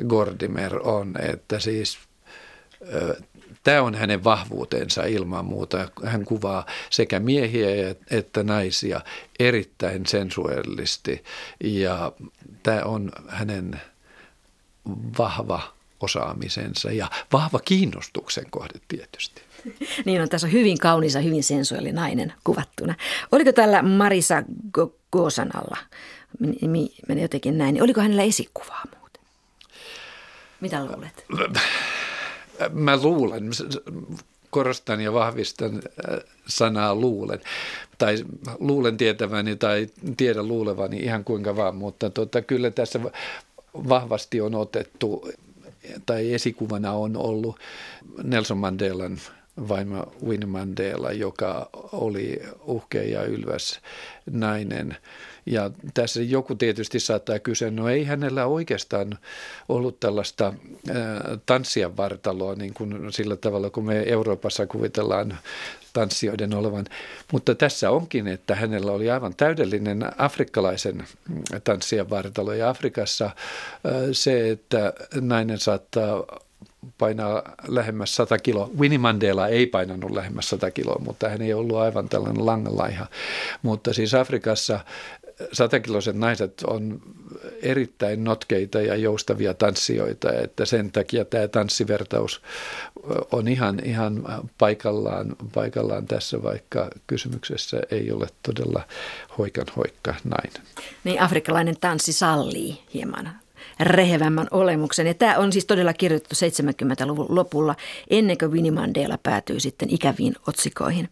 Gordimer 0.08 0.78
on. 0.88 1.14
Että 1.32 1.60
siis 1.60 1.98
tämä 3.64 3.82
on 3.82 3.94
hänen 3.94 4.24
vahvuutensa 4.24 5.04
ilman 5.04 5.44
muuta. 5.44 5.88
Hän 6.04 6.24
kuvaa 6.24 6.66
sekä 6.90 7.20
miehiä 7.20 7.94
että 8.10 8.42
naisia 8.42 9.00
erittäin 9.38 10.06
sensuellisti 10.06 11.24
ja 11.64 12.12
tämä 12.62 12.82
on 12.84 13.12
hänen 13.28 13.80
vahva 15.18 15.78
osaamisensa 16.00 16.92
ja 16.92 17.10
vahva 17.32 17.58
kiinnostuksen 17.58 18.50
kohde 18.50 18.80
tietysti. 18.88 19.42
Niin 20.04 20.22
on, 20.22 20.28
tässä 20.28 20.46
on 20.46 20.52
hyvin 20.52 20.78
kaunis 20.78 21.14
ja 21.14 21.20
hyvin 21.20 21.44
sensuaali 21.44 21.92
nainen 21.92 22.32
kuvattuna. 22.44 22.94
Oliko 23.32 23.52
tällä 23.52 23.82
Marisa 23.82 24.42
Gosanalla, 25.12 25.76
meni 27.08 27.22
jotenkin 27.22 27.58
näin, 27.58 27.82
oliko 27.82 28.00
hänellä 28.00 28.22
esikuvaa 28.22 28.82
muuten? 29.00 29.22
Mitä 30.60 30.84
luulet? 30.84 31.24
Mä 32.72 32.96
luulen, 33.02 33.50
korostan 34.50 35.00
ja 35.00 35.12
vahvistan 35.12 35.74
äh, 35.74 36.18
sanaa 36.46 36.94
luulen. 36.94 37.40
Tai 37.98 38.24
luulen 38.58 38.96
tietäväni 38.96 39.56
tai 39.56 39.86
tiedän 40.16 40.48
luulevani 40.48 40.96
ihan 40.96 41.24
kuinka 41.24 41.56
vaan, 41.56 41.76
mutta 41.76 42.10
tota, 42.10 42.42
kyllä 42.42 42.70
tässä 42.70 43.00
vahvasti 43.74 44.40
on 44.40 44.54
otettu 44.54 45.28
tai 46.06 46.34
esikuvana 46.34 46.92
on 46.92 47.16
ollut 47.16 47.58
Nelson 48.22 48.58
Mandelan 48.58 49.18
vaimo 49.68 50.12
Winnie 50.26 50.46
Mandela, 50.46 51.12
joka 51.12 51.70
oli 51.92 52.42
uhkea 52.62 53.02
ja 53.02 53.24
ylväs 53.24 53.80
nainen. 54.30 54.96
Ja 55.46 55.70
tässä 55.94 56.22
joku 56.22 56.54
tietysti 56.54 57.00
saattaa 57.00 57.38
kysyä, 57.38 57.70
no 57.70 57.88
ei 57.88 58.04
hänellä 58.04 58.46
oikeastaan 58.46 59.18
ollut 59.68 60.00
tällaista 60.00 60.54
tanssia 61.46 61.96
vartaloa 61.96 62.54
niin 62.54 62.74
kuin 62.74 63.12
sillä 63.12 63.36
tavalla, 63.36 63.70
kun 63.70 63.84
me 63.84 64.02
Euroopassa 64.06 64.66
kuvitellaan 64.66 65.38
tanssijoiden 65.92 66.54
olevan. 66.54 66.84
Mutta 67.32 67.54
tässä 67.54 67.90
onkin, 67.90 68.28
että 68.28 68.54
hänellä 68.54 68.92
oli 68.92 69.10
aivan 69.10 69.34
täydellinen 69.36 70.10
afrikkalaisen 70.18 71.04
tanssijan 71.64 72.10
vartalo. 72.10 72.52
Ja 72.52 72.68
Afrikassa 72.68 73.30
se, 74.12 74.50
että 74.50 74.92
nainen 75.20 75.58
saattaa 75.58 76.24
painaa 76.98 77.42
lähemmäs 77.68 78.14
100 78.14 78.38
kiloa. 78.38 78.70
Winnie 78.78 78.98
Mandela 78.98 79.48
ei 79.48 79.66
painanut 79.66 80.10
lähemmäs 80.10 80.48
100 80.48 80.70
kiloa, 80.70 81.00
mutta 81.04 81.28
hän 81.28 81.42
ei 81.42 81.54
ollut 81.54 81.76
aivan 81.76 82.08
tällainen 82.08 82.46
langalaiha. 82.46 83.06
Mutta 83.62 83.92
siis 83.92 84.14
Afrikassa 84.14 84.80
satakiloiset 85.52 86.16
naiset 86.16 86.62
on 86.66 87.00
erittäin 87.62 88.24
notkeita 88.24 88.80
ja 88.80 88.96
joustavia 88.96 89.54
tanssijoita, 89.54 90.32
että 90.32 90.64
sen 90.64 90.92
takia 90.92 91.24
tämä 91.24 91.48
tanssivertaus 91.48 92.42
on 93.32 93.48
ihan, 93.48 93.80
ihan 93.84 94.42
paikallaan, 94.58 95.36
paikallaan 95.54 96.06
tässä, 96.06 96.42
vaikka 96.42 96.90
kysymyksessä 97.06 97.80
ei 97.90 98.12
ole 98.12 98.26
todella 98.42 98.82
hoikan 99.38 99.66
hoikka 99.76 100.14
nainen. 100.24 100.62
Niin 101.04 101.20
afrikkalainen 101.20 101.76
tanssi 101.80 102.12
sallii 102.12 102.78
hieman 102.94 103.30
rehevämmän 103.80 104.48
olemuksen. 104.50 105.06
Ja 105.06 105.14
tämä 105.14 105.38
on 105.38 105.52
siis 105.52 105.66
todella 105.66 105.92
kirjoitettu 105.92 106.34
70-luvun 106.34 107.26
lopulla, 107.28 107.74
ennen 108.10 108.38
kuin 108.38 108.52
Winnie 108.52 108.72
Mandela 108.72 109.18
päätyy 109.22 109.60
sitten 109.60 109.90
ikäviin 109.90 110.34
otsikoihin. 110.46 111.08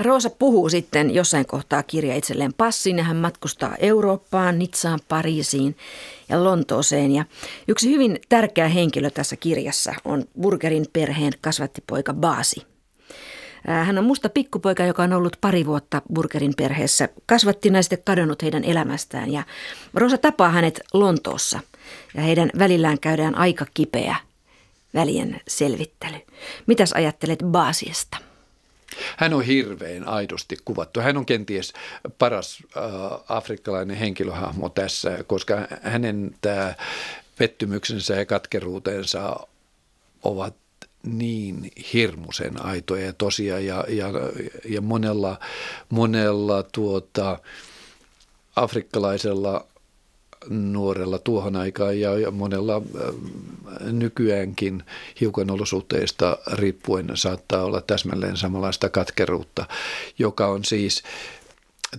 Roosa 0.00 0.30
puhuu 0.30 0.68
sitten 0.68 1.14
jossain 1.14 1.46
kohtaa 1.46 1.82
kirja 1.82 2.16
itselleen 2.16 2.54
passin 2.54 2.98
ja 2.98 3.04
hän 3.04 3.16
matkustaa 3.16 3.76
Eurooppaan, 3.78 4.58
Nitsaan, 4.58 4.98
Pariisiin 5.08 5.76
ja 6.28 6.44
Lontooseen. 6.44 7.12
Ja 7.12 7.24
yksi 7.68 7.90
hyvin 7.90 8.18
tärkeä 8.28 8.68
henkilö 8.68 9.10
tässä 9.10 9.36
kirjassa 9.36 9.94
on 10.04 10.24
Burgerin 10.40 10.86
perheen 10.92 11.32
kasvattipoika 11.40 12.14
Baasi. 12.14 12.66
Hän 13.84 13.98
on 13.98 14.04
musta 14.04 14.28
pikkupoika, 14.28 14.84
joka 14.84 15.02
on 15.02 15.12
ollut 15.12 15.36
pari 15.40 15.66
vuotta 15.66 16.02
Burgerin 16.14 16.54
perheessä. 16.56 17.08
Kasvatti 17.26 17.70
naiset 17.70 18.02
kadonnut 18.04 18.42
heidän 18.42 18.64
elämästään 18.64 19.32
ja 19.32 19.42
Rosa 19.94 20.18
tapaa 20.18 20.48
hänet 20.48 20.80
Lontoossa 20.92 21.60
ja 22.14 22.22
heidän 22.22 22.50
välillään 22.58 23.00
käydään 23.00 23.34
aika 23.38 23.66
kipeä 23.74 24.16
välien 24.94 25.40
selvittely. 25.48 26.18
Mitäs 26.66 26.92
ajattelet 26.92 27.38
Baasiesta? 27.44 28.25
Hän 29.16 29.34
on 29.34 29.42
hirveän 29.42 30.08
aidosti 30.08 30.56
kuvattu. 30.64 31.00
Hän 31.00 31.16
on 31.16 31.26
kenties 31.26 31.72
paras 32.18 32.58
äh, 32.76 32.82
afrikkalainen 33.28 33.96
henkilöhahmo 33.96 34.68
tässä, 34.68 35.24
koska 35.26 35.68
hänen 35.82 36.34
tämä 36.40 36.74
pettymyksensä 37.38 38.14
ja 38.14 38.26
katkeruutensa 38.26 39.36
ovat 40.22 40.54
niin 41.02 41.72
hirmuisen 41.92 42.66
aitoja 42.66 43.06
ja 43.06 43.12
tosia 43.12 43.60
ja, 43.60 43.84
ja, 43.88 44.06
ja 44.68 44.80
monella, 44.80 45.38
monella 45.90 46.62
tuota, 46.62 47.38
afrikkalaisella 48.56 49.66
nuorella 50.48 51.18
tuohon 51.18 51.56
aikaan 51.56 52.00
ja 52.00 52.30
monella 52.30 52.76
äh, 52.76 53.92
nykyäänkin 53.92 54.82
hiukan 55.20 55.50
olosuhteista 55.50 56.38
riippuen 56.52 57.10
saattaa 57.14 57.64
olla 57.64 57.80
täsmälleen 57.80 58.36
samanlaista 58.36 58.88
katkeruutta, 58.88 59.66
joka 60.18 60.46
on 60.46 60.64
siis 60.64 61.02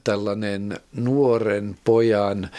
tällainen 0.03 0.79
nuoren 0.93 1.77
pojan 1.83 2.49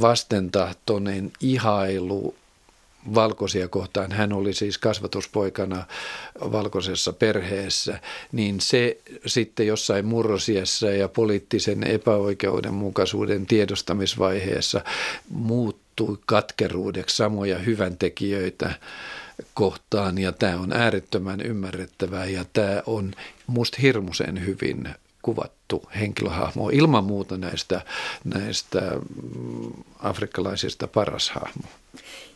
vastentahtoinen 0.00 1.32
ihailu 1.40 2.34
valkoisia 3.14 3.68
kohtaan, 3.68 4.12
hän 4.12 4.32
oli 4.32 4.52
siis 4.52 4.78
kasvatuspoikana 4.78 5.84
valkoisessa 6.40 7.12
perheessä, 7.12 8.00
niin 8.32 8.60
se 8.60 8.98
sitten 9.26 9.66
jossain 9.66 10.06
murrosiassa 10.06 10.90
ja 10.90 11.08
poliittisen 11.08 11.84
epäoikeudenmukaisuuden 11.84 13.46
tiedostamisvaiheessa 13.46 14.80
muuttui 15.30 16.18
katkeruudeksi 16.26 17.16
samoja 17.16 17.58
hyväntekijöitä 17.58 18.70
kohtaan. 19.54 20.18
Ja 20.18 20.32
tämä 20.32 20.56
on 20.56 20.72
äärettömän 20.72 21.40
ymmärrettävää 21.40 22.24
ja 22.24 22.44
tämä 22.52 22.82
on 22.86 23.12
musta 23.46 23.78
hirmuisen 23.82 24.46
hyvin 24.46 24.88
kuvattu 25.22 25.57
henkilöhahmo 26.00 26.70
ilman 26.70 27.04
muuta 27.04 27.36
näistä, 27.36 27.80
näistä 28.24 28.80
mm, 28.80 29.72
afrikkalaisista 29.98 30.86
paras 30.86 31.30
hahmo. 31.30 31.68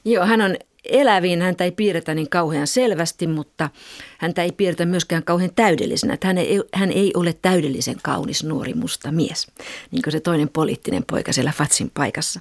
Joo, 0.05 0.27
hän 0.27 0.41
on 0.41 0.57
eläviin, 0.85 1.43
häntä 1.43 1.65
ei 1.65 1.71
piirretä 1.71 2.15
niin 2.15 2.31
kauhean 2.31 2.67
selvästi, 2.67 3.27
mutta 3.27 3.71
häntä 4.19 4.43
ei 4.43 4.53
piirretä 4.53 4.87
myöskään 4.87 5.23
kauhean 5.23 5.51
täydellisenä. 5.55 6.15
Että 6.15 6.27
hän, 6.27 6.39
ei, 6.39 6.63
hän 6.75 6.93
ei 6.93 7.11
ole 7.15 7.33
täydellisen 7.43 7.97
kaunis 8.03 8.45
nuori 8.45 8.75
musta 8.75 9.13
mies, 9.13 9.47
niin 9.91 10.03
kuin 10.03 10.13
se 10.13 10.21
toinen 10.21 10.49
poliittinen 10.49 11.05
poika 11.05 11.33
siellä 11.33 11.53
Fatsin 11.57 11.91
paikassa. 11.95 12.41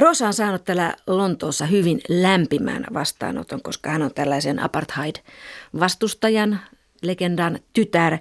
Rosa 0.00 0.26
on 0.26 0.34
saanut 0.34 0.64
täällä 0.64 0.94
Lontoossa 1.06 1.66
hyvin 1.66 2.00
lämpimän 2.08 2.84
vastaanoton, 2.94 3.62
koska 3.62 3.90
hän 3.90 4.02
on 4.02 4.14
tällaisen 4.14 4.58
apartheid-vastustajan, 4.58 6.60
legendan 7.02 7.58
tytär. 7.72 8.18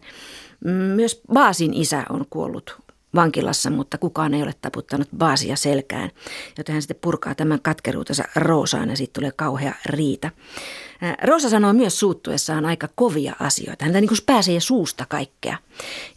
Myös 0.95 1.21
Baasin 1.33 1.73
isä 1.73 2.03
on 2.09 2.25
kuollut 2.29 2.87
vankilassa, 3.15 3.69
mutta 3.69 3.97
kukaan 3.97 4.33
ei 4.33 4.43
ole 4.43 4.53
taputtanut 4.61 5.07
Baasia 5.17 5.55
selkään, 5.55 6.11
joten 6.57 6.73
hän 6.73 6.81
sitten 6.81 6.97
purkaa 7.01 7.35
tämän 7.35 7.61
katkeruutensa 7.61 8.23
Roosaan 8.35 8.89
ja 8.89 8.97
sitten 8.97 9.21
tulee 9.21 9.31
kauhea 9.35 9.73
riita. 9.85 10.31
Roosa 11.23 11.49
sanoo 11.49 11.73
myös 11.73 11.99
suuttuessaan 11.99 12.65
aika 12.65 12.89
kovia 12.95 13.35
asioita. 13.39 13.85
Hän 13.85 13.93
niin 13.93 14.09
pääsee 14.25 14.59
suusta 14.59 15.05
kaikkea. 15.09 15.57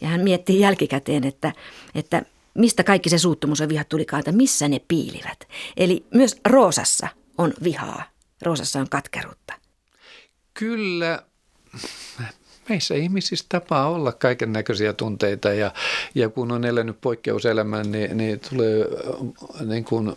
Ja 0.01 0.07
hän 0.07 0.21
miettii 0.21 0.59
jälkikäteen, 0.59 1.23
että, 1.23 1.53
että 1.95 2.21
mistä 2.53 2.83
kaikki 2.83 3.09
se 3.09 3.17
suuttumus 3.17 3.59
ja 3.59 3.69
viha 3.69 3.83
tulikaan, 3.83 4.19
että 4.19 4.31
missä 4.31 4.67
ne 4.67 4.81
piilivät. 4.87 5.47
Eli 5.77 6.05
myös 6.13 6.35
Roosassa 6.45 7.07
on 7.37 7.53
vihaa. 7.63 8.03
Roosassa 8.41 8.79
on 8.79 8.89
katkeruutta. 8.89 9.53
Kyllä 10.53 11.23
meissä 12.71 12.95
ihmisissä 12.95 13.45
tapaa 13.49 13.89
olla 13.89 14.11
kaiken 14.11 14.53
näköisiä 14.53 14.93
tunteita 14.93 15.53
ja, 15.53 15.71
ja 16.15 16.29
kun 16.29 16.51
on 16.51 16.65
elänyt 16.65 17.01
poikkeuselämän, 17.01 17.91
niin, 17.91 18.17
niin 18.17 18.39
tulee 18.49 18.81
äh, 18.81 19.67
niin 19.67 19.83
kuin 19.83 20.13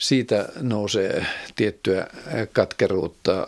siitä 0.00 0.48
nousee 0.60 1.26
tiettyä 1.56 2.06
katkeruutta, 2.52 3.46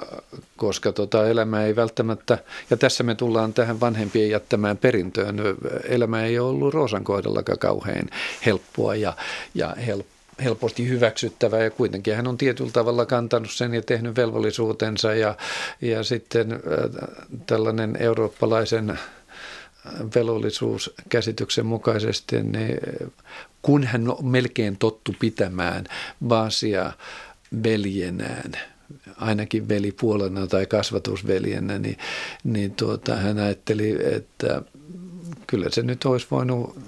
koska 0.56 0.92
tota 0.92 1.28
elämä 1.28 1.64
ei 1.64 1.76
välttämättä, 1.76 2.38
ja 2.70 2.76
tässä 2.76 3.04
me 3.04 3.14
tullaan 3.14 3.52
tähän 3.52 3.80
vanhempien 3.80 4.30
jättämään 4.30 4.76
perintöön, 4.76 5.36
elämä 5.84 6.24
ei 6.24 6.38
ole 6.38 6.48
ollut 6.48 6.74
Roosan 6.74 7.04
kohdallakaan 7.04 7.58
kauhean 7.58 8.10
helppoa 8.46 8.94
ja, 8.94 9.16
ja 9.54 9.76
helppoa 9.86 10.17
helposti 10.44 10.88
hyväksyttävä 10.88 11.58
ja 11.58 11.70
kuitenkin 11.70 12.16
hän 12.16 12.26
on 12.26 12.38
tietyllä 12.38 12.70
tavalla 12.70 13.06
kantanut 13.06 13.50
sen 13.50 13.74
ja 13.74 13.82
tehnyt 13.82 14.16
velvollisuutensa 14.16 15.14
ja, 15.14 15.36
ja 15.80 16.02
sitten 16.02 16.60
tällainen 17.46 17.96
eurooppalaisen 18.00 18.98
velvollisuuskäsityksen 20.14 21.66
mukaisesti, 21.66 22.42
niin 22.42 22.78
kun 23.62 23.84
hän 23.84 24.08
on 24.08 24.26
melkein 24.26 24.76
tottu 24.76 25.14
pitämään 25.18 25.84
Baasia 26.24 26.92
veljenään, 27.64 28.52
ainakin 29.16 29.68
velipuolena 29.68 30.46
tai 30.46 30.66
kasvatusveljenä, 30.66 31.78
niin, 31.78 31.98
niin 32.44 32.74
tuota, 32.74 33.16
hän 33.16 33.38
ajatteli, 33.38 34.14
että 34.14 34.62
kyllä 35.46 35.66
se 35.70 35.82
nyt 35.82 36.04
olisi 36.04 36.26
voinut 36.30 36.78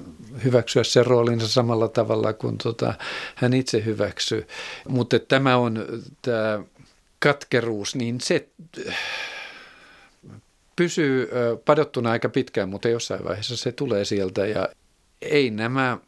hyväksyä 0.44 0.84
sen 0.84 1.06
roolinsa 1.06 1.48
samalla 1.48 1.88
tavalla 1.88 2.32
kuin 2.32 2.58
tota, 2.58 2.94
hän 3.34 3.54
itse 3.54 3.84
hyväksyy. 3.84 4.46
Mutta 4.88 5.18
tämä 5.18 5.56
on 5.56 5.84
tämä 6.22 6.62
katkeruus, 7.18 7.94
niin 7.94 8.20
se 8.20 8.48
pysyy 10.76 11.28
padottuna 11.64 12.10
aika 12.10 12.28
pitkään, 12.28 12.68
mutta 12.68 12.88
jossain 12.88 13.24
vaiheessa 13.24 13.56
se 13.56 13.72
tulee 13.72 14.04
sieltä 14.04 14.46
ja 14.46 14.68
ei 15.22 15.50
nämä 15.50 15.98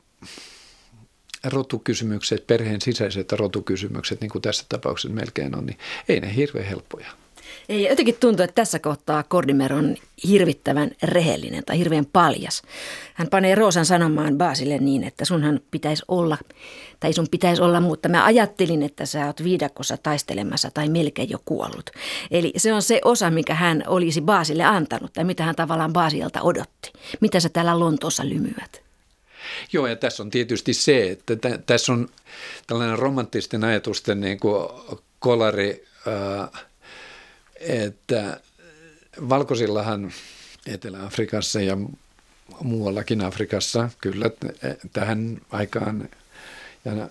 rotukysymykset, 1.44 2.46
perheen 2.46 2.80
sisäiset 2.80 3.32
rotukysymykset, 3.32 4.20
niin 4.20 4.30
kuin 4.30 4.42
tässä 4.42 4.64
tapauksessa 4.68 5.14
melkein 5.14 5.58
on, 5.58 5.66
niin 5.66 5.78
ei 6.08 6.20
ne 6.20 6.36
hirveän 6.36 6.66
helppoja. 6.66 7.21
Ei, 7.68 7.88
jotenkin 7.88 8.16
tuntuu, 8.20 8.44
että 8.44 8.54
tässä 8.54 8.78
kohtaa 8.78 9.22
Kordimer 9.22 9.72
on 9.72 9.96
hirvittävän 10.28 10.90
rehellinen 11.02 11.64
tai 11.64 11.78
hirveän 11.78 12.06
paljas. 12.12 12.62
Hän 13.14 13.28
panee 13.28 13.54
Roosan 13.54 13.86
sanomaan 13.86 14.38
Baasille 14.38 14.78
niin, 14.78 15.04
että 15.04 15.24
sunhan 15.24 15.60
pitäisi 15.70 16.02
olla, 16.08 16.38
tai 17.00 17.12
sun 17.12 17.26
pitäisi 17.30 17.62
olla, 17.62 17.80
mutta 17.80 18.08
mä 18.08 18.24
ajattelin, 18.24 18.82
että 18.82 19.06
sä 19.06 19.26
oot 19.26 19.44
viidakossa 19.44 19.96
taistelemassa 19.96 20.70
tai 20.74 20.88
melkein 20.88 21.30
jo 21.30 21.38
kuollut. 21.44 21.90
Eli 22.30 22.52
se 22.56 22.72
on 22.72 22.82
se 22.82 23.00
osa, 23.04 23.30
mikä 23.30 23.54
hän 23.54 23.84
olisi 23.86 24.20
Baasille 24.20 24.64
antanut 24.64 25.12
tai 25.12 25.24
mitä 25.24 25.44
hän 25.44 25.56
tavallaan 25.56 25.92
Baasilta 25.92 26.42
odotti. 26.42 26.92
Mitä 27.20 27.40
sä 27.40 27.48
täällä 27.48 27.78
Lontoossa 27.78 28.28
lymyät? 28.28 28.82
Joo, 29.72 29.86
ja 29.86 29.96
tässä 29.96 30.22
on 30.22 30.30
tietysti 30.30 30.74
se, 30.74 31.10
että 31.10 31.36
t- 31.36 31.66
tässä 31.66 31.92
on 31.92 32.08
tällainen 32.66 32.98
romanttisten 32.98 33.64
ajatusten 33.64 34.20
niin 34.20 34.40
kuin 34.40 34.68
kolari, 35.18 35.84
äh, 36.08 36.64
että 37.62 38.40
valkoisillahan 39.28 40.12
Etelä-Afrikassa 40.66 41.60
ja 41.60 41.76
muuallakin 42.60 43.20
Afrikassa, 43.20 43.90
kyllä 44.00 44.30
tähän 44.92 45.40
aikaan 45.50 46.08
ja 46.84 47.08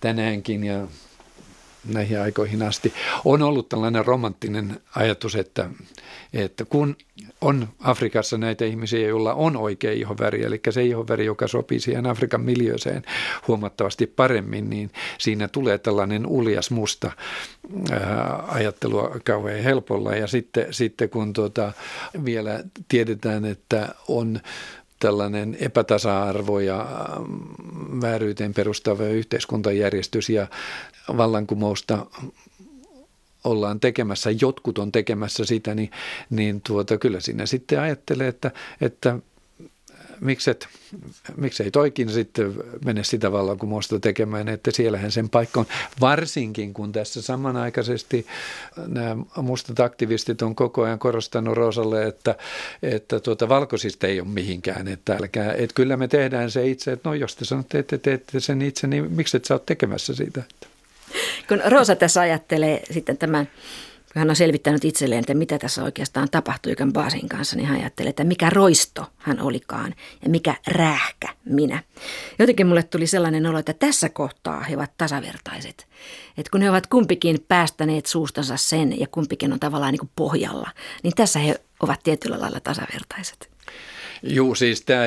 tänäänkin 0.00 0.64
ja 0.64 0.86
näihin 1.84 2.20
aikoihin 2.20 2.62
asti, 2.62 2.92
on 3.24 3.42
ollut 3.42 3.68
tällainen 3.68 4.04
romanttinen 4.04 4.80
ajatus, 4.94 5.36
että, 5.36 5.70
että 6.32 6.64
kun 6.64 6.96
on 7.40 7.68
Afrikassa 7.80 8.38
näitä 8.38 8.64
ihmisiä, 8.64 9.08
joilla 9.08 9.34
on 9.34 9.56
oikea 9.56 9.92
ihoväri, 9.92 10.44
eli 10.44 10.60
se 10.70 10.84
ihoväri, 10.84 11.24
joka 11.24 11.48
sopii 11.48 11.80
siihen 11.80 12.06
Afrikan 12.06 12.40
miljööseen 12.40 13.02
huomattavasti 13.48 14.06
paremmin, 14.06 14.70
niin 14.70 14.90
siinä 15.18 15.48
tulee 15.48 15.78
tällainen 15.78 16.26
uljas 16.26 16.70
musta 16.70 17.10
ää, 17.90 18.44
ajattelua 18.48 19.16
kauhean 19.24 19.62
helpolla. 19.62 20.14
Ja 20.14 20.26
sitten, 20.26 20.66
sitten 20.70 21.10
kun 21.10 21.32
tuota, 21.32 21.72
vielä 22.24 22.64
tiedetään, 22.88 23.44
että 23.44 23.94
on 24.08 24.40
tällainen 25.04 25.56
epätasa-arvo 25.60 26.60
ja 26.60 26.86
vääryyteen 28.00 28.54
perustava 28.54 29.04
yhteiskuntajärjestys 29.04 30.30
ja 30.30 30.46
vallankumousta 31.16 32.06
ollaan 33.44 33.80
tekemässä, 33.80 34.30
jotkut 34.40 34.78
on 34.78 34.92
tekemässä 34.92 35.44
sitä, 35.44 35.74
niin, 35.74 35.90
niin 36.30 36.60
tuota, 36.60 36.98
kyllä 36.98 37.20
sinne 37.20 37.46
sitten 37.46 37.80
ajattelee, 37.80 38.28
että, 38.28 38.50
että 38.80 39.18
mikset, 40.20 40.68
miksei 41.36 41.70
toikin 41.70 42.08
sitten 42.08 42.54
mene 42.84 43.04
sitä 43.04 43.32
vallankumousta 43.32 44.00
tekemään, 44.00 44.48
että 44.48 44.70
siellähän 44.70 45.12
sen 45.12 45.28
paikka 45.28 45.60
on. 45.60 45.66
Varsinkin 46.00 46.74
kun 46.74 46.92
tässä 46.92 47.22
samanaikaisesti 47.22 48.26
nämä 48.86 49.16
mustat 49.36 49.80
aktivistit 49.80 50.42
on 50.42 50.54
koko 50.54 50.82
ajan 50.82 50.98
korostanut 50.98 51.56
Rosalle, 51.56 52.06
että, 52.06 52.34
että 52.82 53.20
tuota 53.20 53.48
valkoisista 53.48 54.06
ei 54.06 54.20
ole 54.20 54.28
mihinkään. 54.28 54.88
Että, 54.88 55.16
älkää, 55.20 55.52
että 55.52 55.74
kyllä 55.74 55.96
me 55.96 56.08
tehdään 56.08 56.50
se 56.50 56.66
itse, 56.66 56.92
että 56.92 57.08
no 57.08 57.14
jos 57.14 57.36
te 57.36 57.44
sanotte, 57.44 57.78
että 57.78 57.98
teette 57.98 58.40
sen 58.40 58.62
itse, 58.62 58.86
niin 58.86 59.12
miksi 59.12 59.36
et 59.36 59.44
sä 59.44 59.54
oot 59.54 59.66
tekemässä 59.66 60.14
sitä? 60.14 60.42
Kun 61.48 61.60
Rosa 61.66 61.96
tässä 61.96 62.20
ajattelee 62.20 62.82
sitten 62.90 63.16
tämän 63.16 63.48
kun 64.14 64.20
hän 64.20 64.30
on 64.30 64.36
selvittänyt 64.36 64.84
itselleen, 64.84 65.20
että 65.20 65.34
mitä 65.34 65.58
tässä 65.58 65.84
oikeastaan 65.84 66.28
tapahtui 66.30 66.72
Ikan 66.72 66.92
Baasin 66.92 67.28
kanssa, 67.28 67.56
niin 67.56 67.66
hän 67.66 67.80
ajattelee, 67.80 68.10
että 68.10 68.24
mikä 68.24 68.50
roisto 68.50 69.06
hän 69.16 69.40
olikaan 69.40 69.94
ja 70.22 70.30
mikä 70.30 70.54
räähkä 70.66 71.28
minä. 71.44 71.82
Jotenkin 72.38 72.66
mulle 72.66 72.82
tuli 72.82 73.06
sellainen 73.06 73.46
olo, 73.46 73.58
että 73.58 73.72
tässä 73.72 74.08
kohtaa 74.08 74.60
he 74.60 74.76
ovat 74.76 74.90
tasavertaiset. 74.98 75.86
Että 76.38 76.50
kun 76.50 76.62
he 76.62 76.70
ovat 76.70 76.86
kumpikin 76.86 77.44
päästäneet 77.48 78.06
suustansa 78.06 78.56
sen 78.56 79.00
ja 79.00 79.06
kumpikin 79.06 79.52
on 79.52 79.60
tavallaan 79.60 79.92
niin 79.92 80.00
kuin 80.00 80.10
pohjalla, 80.16 80.70
niin 81.02 81.14
tässä 81.14 81.38
he 81.38 81.60
ovat 81.80 82.00
tietyllä 82.02 82.40
lailla 82.40 82.60
tasavertaiset. 82.60 83.50
Joo, 84.22 84.54
siis 84.54 84.80
tämä 84.80 85.04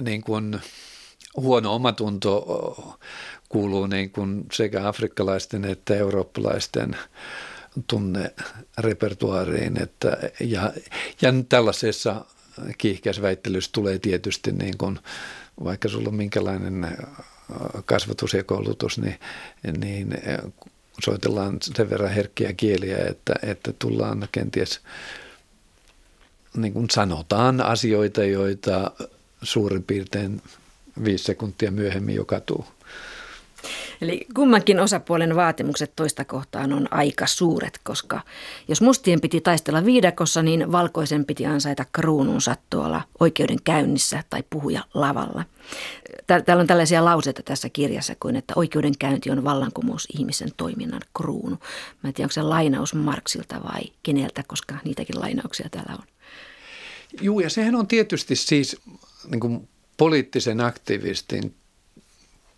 niin 0.00 0.22
kuin 0.22 0.60
huono 1.36 1.74
omatunto 1.74 2.46
kuuluu 3.48 3.86
niin 3.86 4.10
kuin 4.10 4.46
sekä 4.52 4.88
afrikkalaisten 4.88 5.64
että 5.64 5.96
eurooppalaisten 5.96 6.96
tunnerepertuaariin. 7.86 9.82
Että, 9.82 10.18
ja, 10.40 10.72
ja 11.22 11.32
tällaisessa 11.48 12.24
kiihkäisväittelyssä 12.78 13.70
tulee 13.72 13.98
tietysti 13.98 14.52
niin 14.52 14.78
kuin, 14.78 14.98
vaikka 15.64 15.88
sulla 15.88 16.08
on 16.08 16.14
minkälainen 16.14 16.96
kasvatus 17.84 18.34
ja 18.34 18.44
koulutus, 18.44 18.98
niin, 18.98 19.18
niin 19.78 20.14
soitellaan 21.04 21.58
sen 21.76 21.90
verran 21.90 22.10
herkkiä 22.10 22.52
kieliä, 22.52 22.98
että, 22.98 23.34
että 23.42 23.72
tullaan 23.78 24.28
kenties 24.32 24.80
niin 26.56 26.72
kuin 26.72 26.90
sanotaan 26.90 27.60
asioita, 27.60 28.24
joita 28.24 28.90
suurin 29.42 29.82
piirtein 29.82 30.42
viisi 31.04 31.24
sekuntia 31.24 31.70
myöhemmin 31.70 32.14
jo 32.14 32.24
katuu. 32.24 32.64
Eli 34.00 34.26
kummankin 34.34 34.80
osapuolen 34.80 35.36
vaatimukset 35.36 35.92
toista 35.96 36.24
kohtaan 36.24 36.72
on 36.72 36.88
aika 36.90 37.26
suuret, 37.26 37.80
koska 37.82 38.20
jos 38.68 38.80
mustien 38.80 39.20
piti 39.20 39.40
taistella 39.40 39.84
viidakossa, 39.84 40.42
niin 40.42 40.72
valkoisen 40.72 41.24
piti 41.24 41.46
ansaita 41.46 41.84
kruununsa 41.92 42.56
tuolla 42.70 43.02
oikeudenkäynnissä 43.20 44.24
tai 44.30 44.44
puhuja 44.50 44.84
lavalla. 44.94 45.44
Täällä 46.26 46.60
on 46.60 46.66
tällaisia 46.66 47.04
lauseita 47.04 47.42
tässä 47.42 47.68
kirjassa 47.68 48.14
kuin, 48.20 48.36
että 48.36 48.52
oikeudenkäynti 48.56 49.30
on 49.30 49.44
vallankumous 49.44 50.08
ihmisen 50.18 50.48
toiminnan 50.56 51.02
kruunu. 51.16 51.56
Mä 52.02 52.08
en 52.08 52.14
tiedä, 52.14 52.26
onko 52.26 52.32
se 52.32 52.42
lainaus 52.42 52.94
Marksilta 52.94 53.62
vai 53.62 53.82
keneltä, 54.02 54.42
koska 54.46 54.74
niitäkin 54.84 55.20
lainauksia 55.20 55.68
täällä 55.70 55.92
on. 55.92 56.04
Joo, 57.20 57.40
ja 57.40 57.50
sehän 57.50 57.74
on 57.74 57.86
tietysti 57.86 58.36
siis 58.36 58.76
niin 59.30 59.40
kuin 59.40 59.68
poliittisen 59.96 60.60
aktivistin 60.60 61.54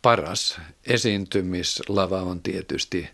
paras 0.02 0.60
esiintymislava 0.86 2.22
on 2.22 2.40
tietysti 2.40 3.08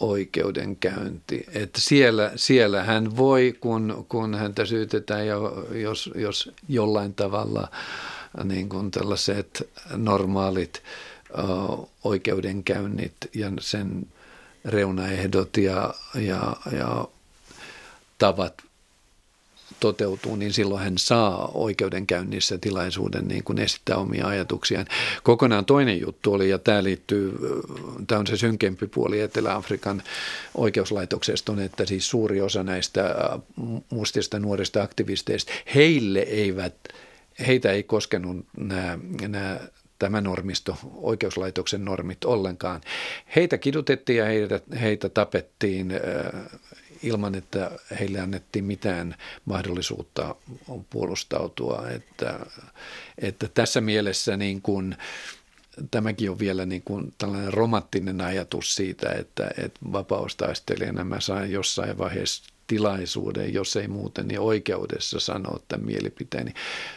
oikeudenkäynti. 0.00 1.46
Että 1.52 1.80
siellä, 1.80 2.32
siellä 2.36 2.82
hän 2.82 3.16
voi, 3.16 3.56
kun, 3.60 4.06
kun 4.08 4.34
häntä 4.34 4.66
syytetään, 4.66 5.26
ja 5.26 5.36
jos, 5.72 6.10
jos 6.14 6.52
jollain 6.68 7.14
tavalla 7.14 7.68
niin 8.44 8.68
kuin 8.68 8.90
tällaiset 8.90 9.68
normaalit 9.96 10.82
oikeudenkäynnit 12.04 13.16
ja 13.34 13.52
sen 13.60 14.06
reunaehdot 14.64 15.56
ja, 15.56 15.94
ja, 16.14 16.56
ja 16.72 17.08
tavat 18.18 18.54
toteutuu, 19.84 20.36
niin 20.36 20.52
silloin 20.52 20.82
hän 20.82 20.98
saa 20.98 21.50
oikeudenkäynnissä 21.54 22.58
tilaisuuden 22.58 23.28
niin 23.28 23.44
kuin 23.44 23.58
esittää 23.58 23.96
omia 23.96 24.26
ajatuksiaan. 24.26 24.86
Kokonaan 25.22 25.64
toinen 25.64 26.00
juttu 26.00 26.32
oli, 26.32 26.50
ja 26.50 26.58
tämä 26.58 26.84
liittyy, 26.84 27.38
tämä 28.06 28.18
on 28.18 28.26
se 28.26 28.36
synkempi 28.36 28.86
puoli 28.86 29.20
Etelä-Afrikan 29.20 30.02
oikeuslaitoksesta, 30.54 31.52
on, 31.52 31.60
että 31.60 31.86
siis 31.86 32.10
suuri 32.10 32.40
osa 32.40 32.62
näistä 32.62 33.14
mustista 33.90 34.38
nuorista 34.38 34.82
aktivisteista, 34.82 35.52
heille 35.74 36.20
eivät, 36.20 36.74
heitä 37.46 37.72
ei 37.72 37.82
koskenut 37.82 38.46
nämä, 38.56 38.98
nämä 39.28 39.60
tämä 39.98 40.20
normisto, 40.20 40.76
oikeuslaitoksen 40.94 41.84
normit 41.84 42.24
ollenkaan. 42.24 42.80
Heitä 43.36 43.58
kidutettiin 43.58 44.18
ja 44.18 44.24
heitä, 44.24 44.60
heitä 44.80 45.08
tapettiin 45.08 45.92
ilman, 47.04 47.34
että 47.34 47.70
heille 48.00 48.20
annettiin 48.20 48.64
mitään 48.64 49.14
mahdollisuutta 49.44 50.34
puolustautua. 50.90 51.88
Että, 51.90 52.46
että 53.18 53.48
tässä 53.48 53.80
mielessä 53.80 54.36
niin 54.36 54.62
kuin, 54.62 54.96
tämäkin 55.90 56.30
on 56.30 56.38
vielä 56.38 56.66
niin 56.66 56.82
kuin 56.82 57.14
tällainen 57.18 57.52
romanttinen 57.52 58.20
ajatus 58.20 58.74
siitä, 58.74 59.10
että, 59.10 59.50
että 59.58 59.80
vapaustaistelijana 59.92 61.04
mä 61.04 61.20
sain 61.20 61.52
jossain 61.52 61.98
vaiheessa 61.98 62.53
tilaisuuden, 62.66 63.54
jos 63.54 63.76
ei 63.76 63.88
muuten, 63.88 64.28
niin 64.28 64.40
oikeudessa 64.40 65.20
sanoa 65.20 65.58
tämän 65.68 65.86
mielipiteeni. 65.86 66.54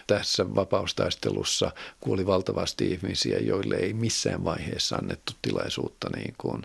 Tässä 0.08 0.56
vapaustaistelussa 0.56 1.72
kuoli 2.00 2.26
valtavasti 2.26 2.92
ihmisiä, 2.92 3.40
joille 3.40 3.76
ei 3.76 3.94
missään 3.94 4.44
vaiheessa 4.44 4.96
annettu 4.96 5.34
tilaisuutta 5.42 6.10
niin 6.16 6.34
kuin 6.38 6.62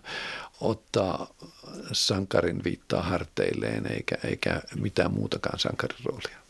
ottaa 0.61 1.35
sankarin 1.93 2.65
viittaa 2.65 3.03
harteilleen 3.03 3.87
eikä, 3.93 4.17
eikä 4.25 4.61
mitään 4.81 5.15
muutakaan 5.15 5.59
sankarin 5.59 5.99
roolia. 6.05 6.43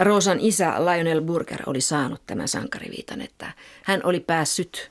Roosan 0.00 0.40
isä 0.40 0.84
Lionel 0.84 1.20
Burger 1.20 1.62
oli 1.66 1.80
saanut 1.80 2.22
tämän 2.26 2.48
sankariviitan, 2.48 3.20
että 3.20 3.52
hän 3.82 4.00
oli 4.04 4.20
päässyt 4.20 4.90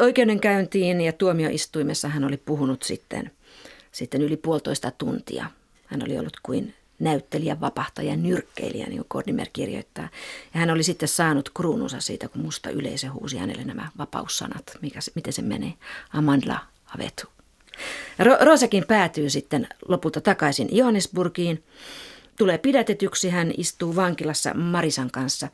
oikeudenkäyntiin 0.00 1.00
ja 1.00 1.12
tuomioistuimessa 1.12 2.08
hän 2.08 2.24
oli 2.24 2.36
puhunut 2.36 2.82
sitten, 2.82 3.30
sitten 3.92 4.22
yli 4.22 4.36
puolitoista 4.36 4.90
tuntia. 4.90 5.50
Hän 5.88 6.02
oli 6.02 6.18
ollut 6.18 6.36
kuin 6.42 6.74
näyttelijä, 6.98 7.60
vapahtaja, 7.60 8.16
nyrkkeilijä, 8.16 8.86
niin 8.86 8.98
kuin 8.98 9.08
Kordimer 9.08 9.46
kirjoittaa. 9.52 10.08
Ja 10.54 10.60
hän 10.60 10.70
oli 10.70 10.82
sitten 10.82 11.08
saanut 11.08 11.50
kruununsa 11.50 12.00
siitä, 12.00 12.28
kun 12.28 12.42
musta 12.42 12.70
yleisö 12.70 13.12
huusi 13.12 13.36
hänelle 13.36 13.64
nämä 13.64 13.88
vapaussanat, 13.98 14.78
mikä, 14.82 14.98
miten 15.14 15.32
se 15.32 15.42
menee. 15.42 15.74
Amandla 16.12 16.60
Avetu. 16.94 17.26
Ro- 18.18 18.44
Rosakin 18.44 18.84
päätyy 18.88 19.30
sitten 19.30 19.68
lopulta 19.88 20.20
takaisin 20.20 20.68
Johannesburgiin. 20.76 21.64
Tulee 22.38 22.58
pidätetyksi, 22.58 23.30
hän 23.30 23.52
istuu 23.56 23.96
vankilassa 23.96 24.54
Marisan 24.54 25.10
kanssa 25.10 25.48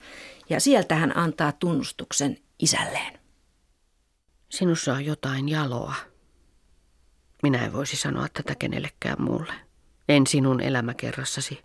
ja 0.50 0.60
sieltä 0.60 0.94
hän 0.94 1.16
antaa 1.16 1.52
tunnustuksen 1.52 2.38
isälleen. 2.58 3.18
Sinussa 4.48 4.92
on 4.92 5.04
jotain 5.04 5.48
jaloa. 5.48 5.94
Minä 7.42 7.64
en 7.64 7.72
voisi 7.72 7.96
sanoa 7.96 8.26
tätä 8.28 8.54
kenellekään 8.54 9.22
muulle. 9.22 9.52
En 10.08 10.26
sinun 10.26 10.60
elämäkerrassasi. 10.60 11.64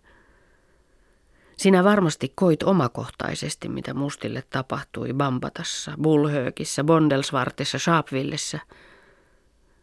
Sinä 1.58 1.84
varmasti 1.84 2.34
koit 2.36 2.64
omakohtaisesti, 2.64 3.70
mitä 3.70 3.94
mustille 3.94 4.44
tapahtui 4.50 5.14
Bambatassa, 5.14 5.92
Bullhökissä, 6.02 6.84
Bondelsvartissa, 6.84 7.80
Sharpvillessä. 7.80 8.60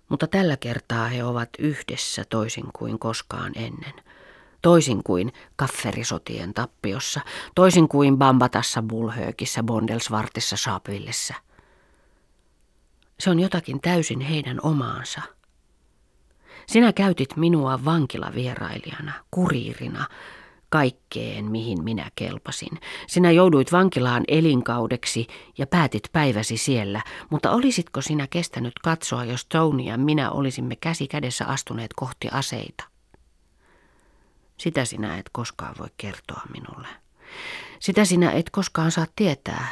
Mutta 0.08 0.26
tällä 0.26 0.56
kertaa 0.56 1.08
he 1.08 1.24
ovat 1.24 1.48
yhdessä 1.58 2.24
toisin 2.30 2.66
kuin 2.72 2.98
koskaan 2.98 3.52
ennen. 3.56 3.92
Toisin 4.62 5.02
kuin 5.02 5.32
kafferisotien 5.56 6.54
tappiossa, 6.54 7.20
toisin 7.54 7.88
kuin 7.88 8.18
Bambatassa, 8.18 8.82
Bullhökissä, 8.82 9.62
Bondelsvartissa, 9.62 10.56
Sharpvillessä. 10.56 11.34
Se 13.20 13.30
on 13.30 13.40
jotakin 13.40 13.80
täysin 13.80 14.20
heidän 14.20 14.58
omaansa. 14.62 15.22
Sinä 16.66 16.92
käytit 16.92 17.36
minua 17.36 17.84
vankilavierailijana, 17.84 19.12
kuriirina, 19.30 20.06
kaikkeen, 20.68 21.44
mihin 21.44 21.84
minä 21.84 22.10
kelpasin. 22.14 22.80
Sinä 23.06 23.30
jouduit 23.30 23.72
vankilaan 23.72 24.24
elinkaudeksi 24.28 25.26
ja 25.58 25.66
päätit 25.66 26.02
päiväsi 26.12 26.56
siellä, 26.56 27.02
mutta 27.30 27.50
olisitko 27.50 28.00
sinä 28.00 28.26
kestänyt 28.30 28.74
katsoa, 28.82 29.24
jos 29.24 29.46
Tony 29.46 29.82
ja 29.82 29.98
minä 29.98 30.30
olisimme 30.30 30.76
käsi 30.76 31.08
kädessä 31.08 31.46
astuneet 31.46 31.90
kohti 31.96 32.28
aseita? 32.32 32.84
Sitä 34.56 34.84
sinä 34.84 35.18
et 35.18 35.30
koskaan 35.32 35.74
voi 35.78 35.88
kertoa 35.96 36.40
minulle. 36.52 36.88
Sitä 37.78 38.04
sinä 38.04 38.32
et 38.32 38.50
koskaan 38.50 38.90
saa 38.90 39.06
tietää. 39.16 39.68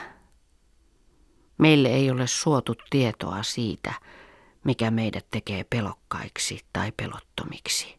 Meille 1.58 1.88
ei 1.88 2.10
ole 2.10 2.26
suotu 2.26 2.74
tietoa 2.90 3.42
siitä, 3.42 3.92
mikä 4.64 4.90
meidät 4.90 5.26
tekee 5.30 5.64
pelokkaiksi 5.64 6.60
tai 6.72 6.92
pelottomiksi. 6.96 7.98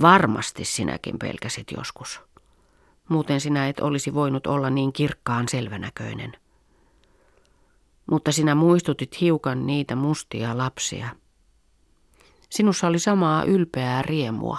Varmasti 0.00 0.64
sinäkin 0.64 1.18
pelkäsit 1.18 1.70
joskus. 1.76 2.20
Muuten 3.08 3.40
sinä 3.40 3.68
et 3.68 3.80
olisi 3.80 4.14
voinut 4.14 4.46
olla 4.46 4.70
niin 4.70 4.92
kirkkaan 4.92 5.48
selvänäköinen. 5.48 6.32
Mutta 8.10 8.32
sinä 8.32 8.54
muistutit 8.54 9.20
hiukan 9.20 9.66
niitä 9.66 9.96
mustia 9.96 10.58
lapsia. 10.58 11.08
Sinussa 12.50 12.86
oli 12.86 12.98
samaa 12.98 13.44
ylpeää 13.44 14.02
riemua. 14.02 14.58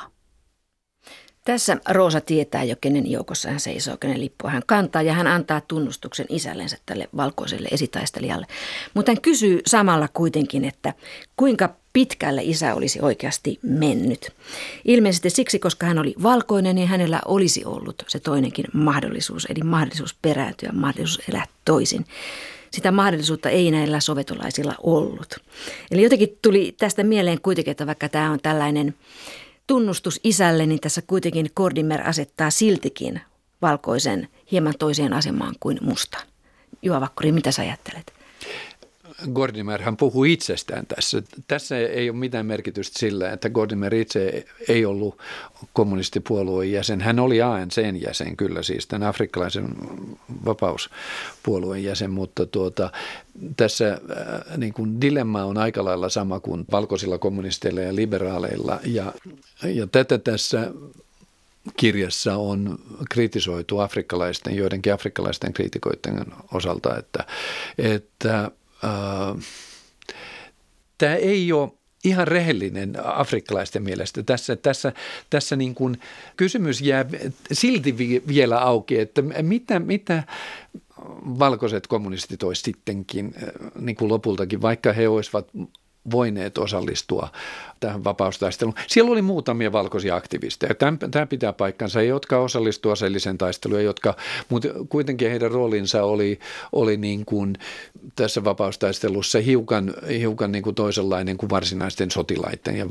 Tässä 1.45 1.77
Roosa 1.89 2.21
tietää 2.21 2.63
jo, 2.63 2.75
kenen 2.81 3.11
joukossa 3.11 3.49
hän 3.49 3.59
seisoo, 3.59 3.97
kenen 3.97 4.21
lippua 4.21 4.49
hän 4.49 4.63
kantaa 4.65 5.01
ja 5.01 5.13
hän 5.13 5.27
antaa 5.27 5.61
tunnustuksen 5.61 6.25
isällensä 6.29 6.77
tälle 6.85 7.09
valkoiselle 7.17 7.67
esitaistelijalle. 7.71 8.47
Mutta 8.93 9.11
hän 9.11 9.21
kysyy 9.21 9.61
samalla 9.65 10.07
kuitenkin, 10.13 10.65
että 10.65 10.93
kuinka 11.37 11.75
pitkälle 11.93 12.41
isä 12.43 12.75
olisi 12.75 12.99
oikeasti 13.01 13.59
mennyt. 13.61 14.31
Ilmeisesti 14.85 15.29
siksi, 15.29 15.59
koska 15.59 15.85
hän 15.85 15.99
oli 15.99 16.15
valkoinen, 16.23 16.75
niin 16.75 16.87
hänellä 16.87 17.19
olisi 17.25 17.65
ollut 17.65 18.03
se 18.07 18.19
toinenkin 18.19 18.65
mahdollisuus, 18.73 19.45
eli 19.45 19.63
mahdollisuus 19.63 20.15
perääntyä, 20.21 20.69
mahdollisuus 20.73 21.29
elää 21.29 21.45
toisin. 21.65 22.05
Sitä 22.71 22.91
mahdollisuutta 22.91 23.49
ei 23.49 23.71
näillä 23.71 23.99
sovetolaisilla 23.99 24.75
ollut. 24.83 25.35
Eli 25.91 26.03
jotenkin 26.03 26.37
tuli 26.41 26.75
tästä 26.77 27.03
mieleen 27.03 27.41
kuitenkin, 27.41 27.71
että 27.71 27.87
vaikka 27.87 28.09
tämä 28.09 28.31
on 28.31 28.39
tällainen 28.43 28.95
tunnustus 29.67 30.19
isälle, 30.23 30.65
niin 30.65 30.79
tässä 30.79 31.01
kuitenkin 31.01 31.49
Kordimer 31.53 32.07
asettaa 32.07 32.49
siltikin 32.51 33.21
valkoisen 33.61 34.27
hieman 34.51 34.73
toiseen 34.79 35.13
asemaan 35.13 35.55
kuin 35.59 35.77
musta. 35.81 36.17
Juha 36.81 37.01
Vakkuri, 37.01 37.31
mitä 37.31 37.51
sä 37.51 37.61
ajattelet? 37.61 38.13
Gordimer 39.33 39.81
hän 39.81 39.97
puhuu 39.97 40.23
itsestään 40.23 40.85
tässä. 40.85 41.23
Tässä 41.47 41.77
ei 41.77 42.09
ole 42.09 42.17
mitään 42.17 42.45
merkitystä 42.45 42.99
sillä, 42.99 43.31
että 43.31 43.49
Gordimer 43.49 43.95
itse 43.95 44.45
ei 44.67 44.85
ollut 44.85 45.17
kommunistipuolueen 45.73 46.71
jäsen. 46.71 47.01
Hän 47.01 47.19
oli 47.19 47.41
ANCn 47.41 48.01
jäsen 48.01 48.37
kyllä, 48.37 48.63
siis 48.63 48.87
tämän 48.87 49.07
afrikkalaisen 49.07 49.67
vapauspuolueen 50.45 51.83
jäsen, 51.83 52.11
mutta 52.11 52.45
tuota, 52.45 52.91
tässä 53.57 53.91
äh, 53.91 54.57
niin 54.57 54.73
kuin 54.73 55.01
dilemma 55.01 55.43
on 55.43 55.57
aika 55.57 55.85
lailla 55.85 56.09
sama 56.09 56.39
kuin 56.39 56.65
valkoisilla 56.71 57.17
kommunisteilla 57.17 57.81
ja 57.81 57.95
liberaaleilla. 57.95 58.79
Ja, 58.85 59.13
ja 59.63 59.87
tätä 59.87 60.17
tässä 60.17 60.71
kirjassa 61.77 62.37
on 62.37 62.79
kritisoitu 63.09 63.79
afrikkalaisten, 63.79 64.55
joidenkin 64.55 64.93
afrikkalaisten 64.93 65.53
kriitikoiden 65.53 66.25
osalta, 66.53 66.97
että, 66.97 67.25
että 67.77 68.51
tämä 70.97 71.15
ei 71.15 71.51
ole 71.51 71.71
ihan 72.03 72.27
rehellinen 72.27 72.93
afrikkalaisten 73.03 73.83
mielestä. 73.83 74.23
Tässä, 74.23 74.55
tässä, 74.55 74.93
tässä 75.29 75.55
niin 75.55 75.75
kuin 75.75 75.99
kysymys 76.37 76.81
jää 76.81 77.05
silti 77.51 77.97
vielä 78.27 78.59
auki, 78.59 78.99
että 78.99 79.21
mitä, 79.41 79.79
mitä 79.79 80.23
valkoiset 81.39 81.87
kommunistit 81.87 82.43
olisivat 82.43 82.65
sittenkin 82.65 83.35
niin 83.79 83.95
kuin 83.95 84.09
lopultakin, 84.09 84.61
vaikka 84.61 84.93
he 84.93 85.07
olisivat 85.07 85.47
voineet 86.11 86.57
osallistua 86.57 87.29
tähän 87.79 88.03
vapaustaisteluun. 88.03 88.75
Siellä 88.87 89.11
oli 89.11 89.21
muutamia 89.21 89.71
valkoisia 89.71 90.15
aktivisteja. 90.15 90.75
Tämä 91.11 91.25
pitää 91.25 91.53
paikkansa, 91.53 92.01
jotka 92.01 92.39
osallistuivat 92.39 92.93
aseelliseen 92.93 93.37
taisteluun, 93.37 93.83
jotka, 93.83 94.15
mutta 94.49 94.67
kuitenkin 94.89 95.29
heidän 95.29 95.51
roolinsa 95.51 96.03
oli, 96.03 96.39
oli 96.71 96.97
niin 96.97 97.25
kuin 97.25 97.57
tässä 98.15 98.43
vapaustaistelussa 98.43 99.39
hiukan, 99.39 99.93
hiukan 100.19 100.51
niin 100.51 100.63
kuin 100.63 100.75
toisenlainen 100.75 101.37
kuin 101.37 101.49
varsinaisten 101.49 102.11
sotilaiden 102.11 102.77
ja 102.77 102.89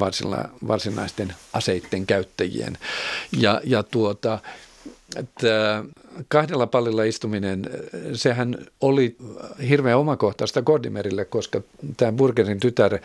varsinaisten 0.69 1.35
aseiden 1.53 2.07
käyttäjien. 2.07 2.79
Ja, 3.39 3.61
ja 3.65 3.83
tuota, 3.83 4.39
että 5.17 5.85
kahdella 6.29 6.67
pallilla 6.67 7.05
istuminen, 7.05 7.71
sehän 8.13 8.59
oli 8.81 9.17
hirveän 9.69 9.99
omakohtaista 9.99 10.63
Gordimerille, 10.63 11.25
koska 11.25 11.63
tämä 11.97 12.13
Burgerin 12.13 12.61
tytär 12.61 12.99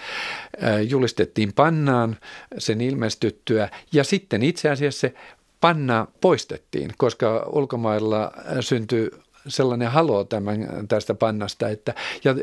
julistettiin 0.88 1.53
pannaan 1.53 2.18
sen 2.58 2.82
ilmestyttyä. 2.82 3.70
Ja 3.93 4.03
sitten 4.03 4.43
itse 4.43 4.70
asiassa 4.70 4.99
se 4.99 5.14
panna 5.62 6.08
poistettiin, 6.22 6.91
koska 6.97 7.49
ulkomailla 7.53 8.32
syntyi 8.60 9.12
sellainen 9.47 9.91
halo 9.91 10.24
tämän, 10.24 10.68
tästä 10.88 11.14
pannasta, 11.14 11.70
että 11.70 11.93
ja 12.24 12.36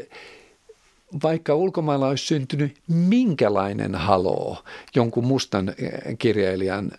vaikka 1.23 1.55
ulkomailla 1.55 2.09
olisi 2.09 2.27
syntynyt 2.27 2.77
minkälainen 2.89 3.95
haloo 3.95 4.59
jonkun 4.95 5.27
mustan 5.27 5.75
kirjailijan 6.19 6.91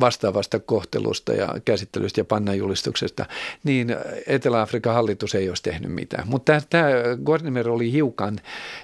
vastaavasta 0.00 0.58
kohtelusta 0.60 1.32
ja 1.32 1.48
käsittelystä 1.64 2.20
ja 2.20 2.24
pannajulistuksesta, 2.24 3.26
niin 3.64 3.96
Etelä-Afrikan 4.26 4.94
hallitus 4.94 5.34
ei 5.34 5.48
olisi 5.48 5.62
tehnyt 5.62 5.92
mitään. 5.92 6.28
Mutta 6.28 6.62
tämä 6.70 6.88
Gordimer 7.24 7.68
oli 7.68 7.92
hiukan 7.92 8.40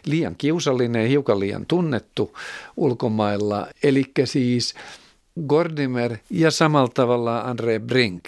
liian 0.06 0.34
kiusallinen 0.38 1.08
hiukan 1.08 1.40
liian 1.40 1.66
tunnettu 1.66 2.36
ulkomailla. 2.76 3.66
Eli 3.82 4.04
siis 4.24 4.74
Gordimer 5.46 6.16
ja 6.30 6.50
samalla 6.50 6.90
tavalla 6.94 7.40
Andre 7.40 7.78
Brink, 7.78 8.24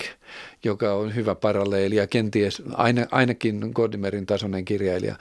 joka 0.64 0.94
on 0.94 1.14
hyvä 1.14 1.34
paralleeli 1.34 1.96
ja 1.96 2.06
kenties 2.06 2.62
aina, 2.72 3.06
ainakin 3.10 3.70
Gordimerin 3.74 4.26
tasoinen 4.26 4.64
kirjailija 4.64 5.16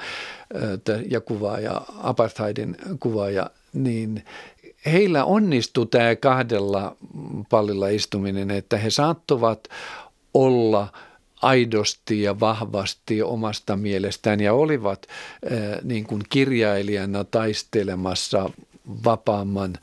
ja 1.09 1.21
kuvaaja, 1.21 1.81
apartheidin 2.03 2.77
kuvaaja, 2.99 3.49
niin 3.73 4.23
heillä 4.85 5.25
onnistui 5.25 5.85
tämä 5.85 6.15
kahdella 6.15 6.95
pallilla 7.49 7.87
istuminen, 7.87 8.51
että 8.51 8.77
he 8.77 8.89
saattovat 8.89 9.67
olla 10.33 10.87
aidosti 11.41 12.21
ja 12.21 12.39
vahvasti 12.39 13.21
omasta 13.21 13.75
mielestään 13.75 14.39
ja 14.39 14.53
olivat 14.53 15.07
niin 15.83 16.03
kuin 16.03 16.21
kirjailijana 16.29 17.23
taistelemassa 17.23 18.49
vapaamman 19.05 19.73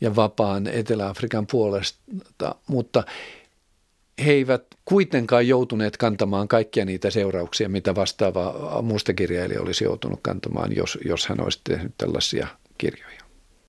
ja 0.00 0.16
vapaan 0.16 0.66
Etelä-Afrikan 0.66 1.46
puolesta, 1.46 2.54
mutta 2.66 3.04
he 4.24 4.32
eivät 4.32 4.64
kuitenkaan 4.84 5.48
joutuneet 5.48 5.96
kantamaan 5.96 6.48
kaikkia 6.48 6.84
niitä 6.84 7.10
seurauksia, 7.10 7.68
mitä 7.68 7.94
vastaava 7.94 8.82
mustakirjailija 8.82 9.62
olisi 9.62 9.84
joutunut 9.84 10.20
kantamaan, 10.22 10.76
jos, 10.76 10.98
jos 11.04 11.26
hän 11.26 11.40
olisi 11.40 11.60
tehnyt 11.64 11.92
tällaisia 11.98 12.46
kirjoja. 12.78 13.17